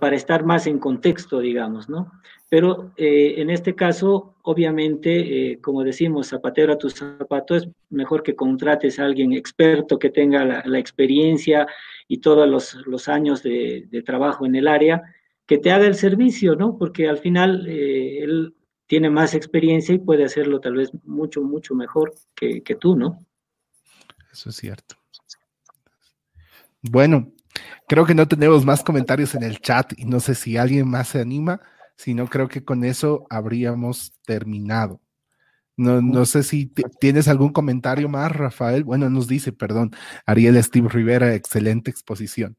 [0.00, 2.10] para estar más en contexto, digamos, ¿no?
[2.50, 8.22] Pero eh, en este caso, obviamente, eh, como decimos, zapatero a tus zapatos, es mejor
[8.22, 11.66] que contrates a alguien experto que tenga la, experiencia
[12.06, 12.48] y todos
[12.86, 15.02] los, años de, de, trabajo en el área,
[15.46, 16.78] que te haga el servicio, ¿no?
[16.78, 18.54] Porque al final eh, él
[18.86, 23.24] tiene más experiencia y puede hacerlo tal vez mucho, mucho mejor que, que tú, ¿no?
[24.30, 24.96] Eso es cierto.
[26.82, 27.32] Bueno,
[27.88, 31.08] creo que no tenemos más comentarios en el chat y no sé si alguien más
[31.08, 31.60] se anima
[31.96, 35.00] sino creo que con eso habríamos terminado.
[35.76, 36.66] No, no sé si
[37.00, 38.84] tienes algún comentario más, Rafael.
[38.84, 39.90] Bueno, nos dice, perdón,
[40.24, 42.56] Ariel Steve Rivera, excelente exposición.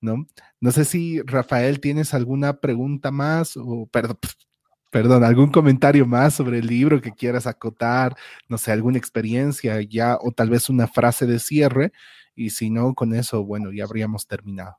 [0.00, 0.26] ¿No?
[0.60, 4.18] No sé si, Rafael, tienes alguna pregunta más o, perdón,
[4.90, 8.16] perdón, algún comentario más sobre el libro que quieras acotar,
[8.48, 11.92] no sé, alguna experiencia ya o tal vez una frase de cierre
[12.34, 14.76] y si no, con eso, bueno, ya habríamos terminado.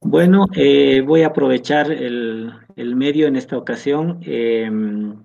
[0.00, 5.24] Bueno, eh, voy a aprovechar el, medio en esta ocasión em,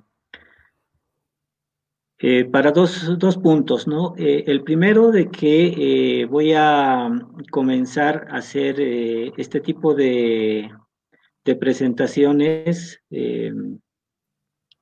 [2.20, 4.16] eh, para dos, dos, puntos, ¿no?
[4.18, 7.10] Eh, el primero de que voy a
[7.52, 10.70] comenzar a hacer este tipo de,
[11.44, 13.80] de presentaciones em,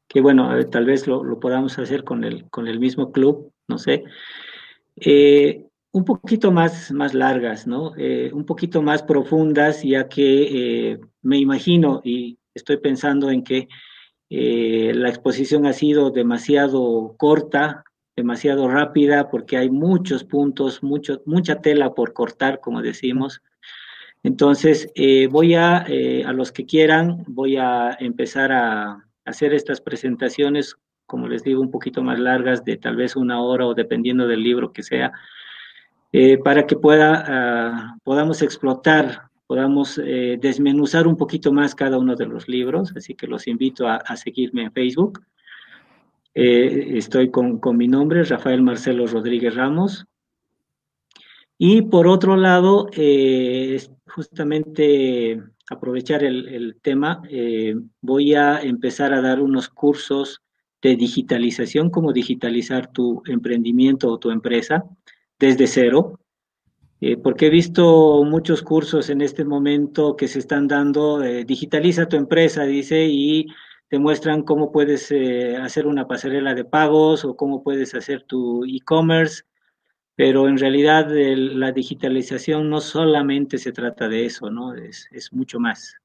[0.07, 3.79] que, bueno, tal vez lo, lo, podamos hacer con el, con el mismo club, no
[3.79, 4.03] sé
[5.93, 7.93] un poquito más, más largas, ¿no?
[7.97, 13.67] Eh, un poquito más profundas, ya que eh, me imagino y estoy pensando en que
[14.31, 17.83] eh, la exposición ha sido demasiado corta,
[18.15, 23.43] demasiado rápida, porque hay muchos puntos, mucho, mucha tela por cortar, como decimos.
[24.23, 24.91] Entonces,
[25.29, 31.43] voy a, a los que quieran, voy a empezar a hacer estas presentaciones, como les
[31.43, 34.81] digo, un poquito más largas, de tal vez una hora o dependiendo del libro que
[34.81, 35.11] sea,
[36.15, 42.15] eh, para que pueda, ah, podamos explotar, podamos eh, desmenuzar un poquito más cada uno
[42.15, 42.93] de los libros.
[42.95, 45.25] Así que los invito a, seguirme en Facebook.
[46.35, 50.05] Eh, estoy con, con, mi nombre, Rafael Marcelo Rodríguez Ramos.
[51.57, 52.89] Y por otro lado,
[54.05, 57.23] justamente aprovechar el, el tema,
[58.01, 60.41] voy a empezar a dar unos cursos
[60.81, 64.83] de digitalización, cómo digitalizar tu emprendimiento o tu empresa
[65.43, 66.21] desde cero,
[67.01, 72.07] eh, porque he visto muchos cursos en este momento que se están dando, eh, digitaliza
[72.07, 73.47] tu empresa, dice, y
[73.89, 78.63] te muestran cómo puedes eh, hacer una pasarela de pagos o cómo puedes hacer tu
[78.63, 79.43] e-commerce,
[80.15, 84.73] pero en realidad la digitalización no solamente se trata de eso, ¿no?
[84.73, 85.95] Es, es mucho más.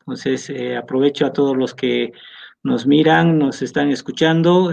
[0.00, 2.12] Entonces, aprovecho a todos los que
[2.62, 4.70] nos miran, nos están escuchando,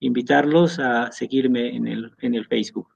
[0.00, 2.88] invitarlos a seguirme en el, en el Facebook.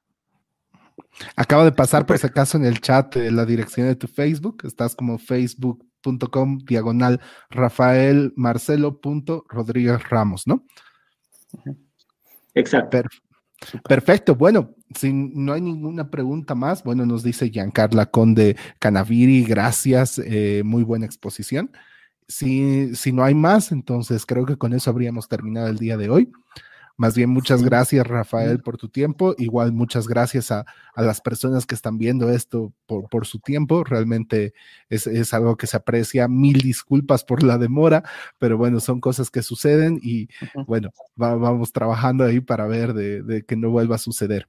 [1.34, 4.62] Acaba de pasar por si acaso en el chat la dirección de tu Facebook.
[4.64, 7.20] Estás como facebook.com diagonal
[7.50, 9.00] Rafael Marcelo
[9.48, 10.64] Rodríguez Ramos, ¿no?
[12.54, 13.02] Exacto.
[13.88, 14.34] perfecto.
[14.34, 20.62] Bueno, si no hay ninguna pregunta más, bueno, nos dice Giancarla Conde Canaviri, gracias, eh,
[20.64, 21.70] muy buena exposición.
[22.28, 26.10] Si, si no hay más, entonces creo que con eso habríamos terminado el día de
[26.10, 26.32] hoy.
[26.98, 29.34] Más bien, muchas gracias, Rafael, por tu tiempo.
[29.36, 30.64] Igual, muchas gracias a,
[30.96, 33.84] las personas que están viendo esto por, su tiempo.
[33.84, 34.54] Realmente
[34.88, 36.26] es, algo que se aprecia.
[36.26, 38.02] Mil disculpas por la demora,
[38.38, 40.28] pero bueno, son cosas que suceden y
[40.66, 44.48] bueno, vamos trabajando ahí para ver de, que no vuelva a suceder.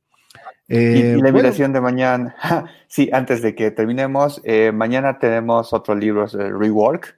[0.69, 2.33] y, eh, la invitación de mañana,
[2.87, 7.17] sí, antes de que terminemos, eh, mañana tenemos otro libro, Rework,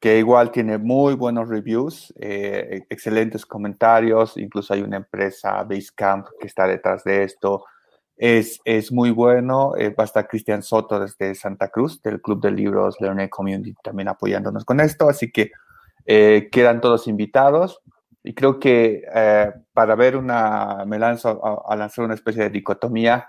[0.00, 6.46] que igual tiene muy buenos reviews, eh, excelentes comentarios, incluso hay una empresa, Basecamp, que
[6.46, 7.64] está detrás de esto.
[8.16, 12.40] Es, es muy bueno, eh, va a estar Cristian Soto desde Santa Cruz, del Club
[12.40, 15.50] de Libros Learning Community, también apoyándonos con esto, así que
[16.04, 17.80] eh, quedan todos invitados.
[18.22, 19.02] Y creo que
[19.72, 23.28] para ver una, me lanzo a, lanzar una especie de dicotomía,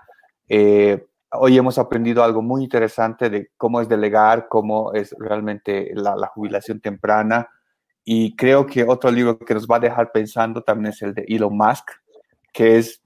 [1.32, 6.80] Hoy hemos aprendido algo muy interesante de cómo es delegar, cómo es realmente la, jubilación
[6.80, 7.48] temprana.
[8.02, 11.26] Y creo que otro libro que nos va a dejar pensando también es el de
[11.28, 11.90] Elon Musk,
[12.52, 13.02] que es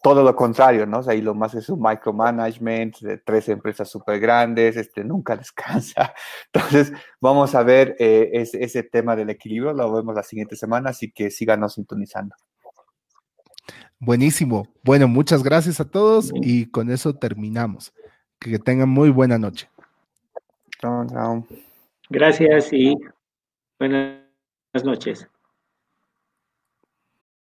[0.00, 1.00] todo lo contrario, ¿no?
[1.00, 6.14] O sea, Elon Musk es un micromanagement de tres empresas súper grandes, este, nunca descansa.
[6.52, 10.90] Entonces, vamos a ver eh, ese, ese tema del equilibrio, lo vemos la siguiente semana,
[10.90, 12.36] así que síganos sintonizando.
[13.98, 14.68] Buenísimo.
[14.82, 17.92] Bueno, muchas gracias a todos y con eso terminamos.
[18.38, 19.70] Que tengan muy buena noche.
[20.80, 21.46] Chao, chao.
[22.10, 22.94] Gracias y
[23.78, 24.20] buenas
[24.84, 25.26] noches.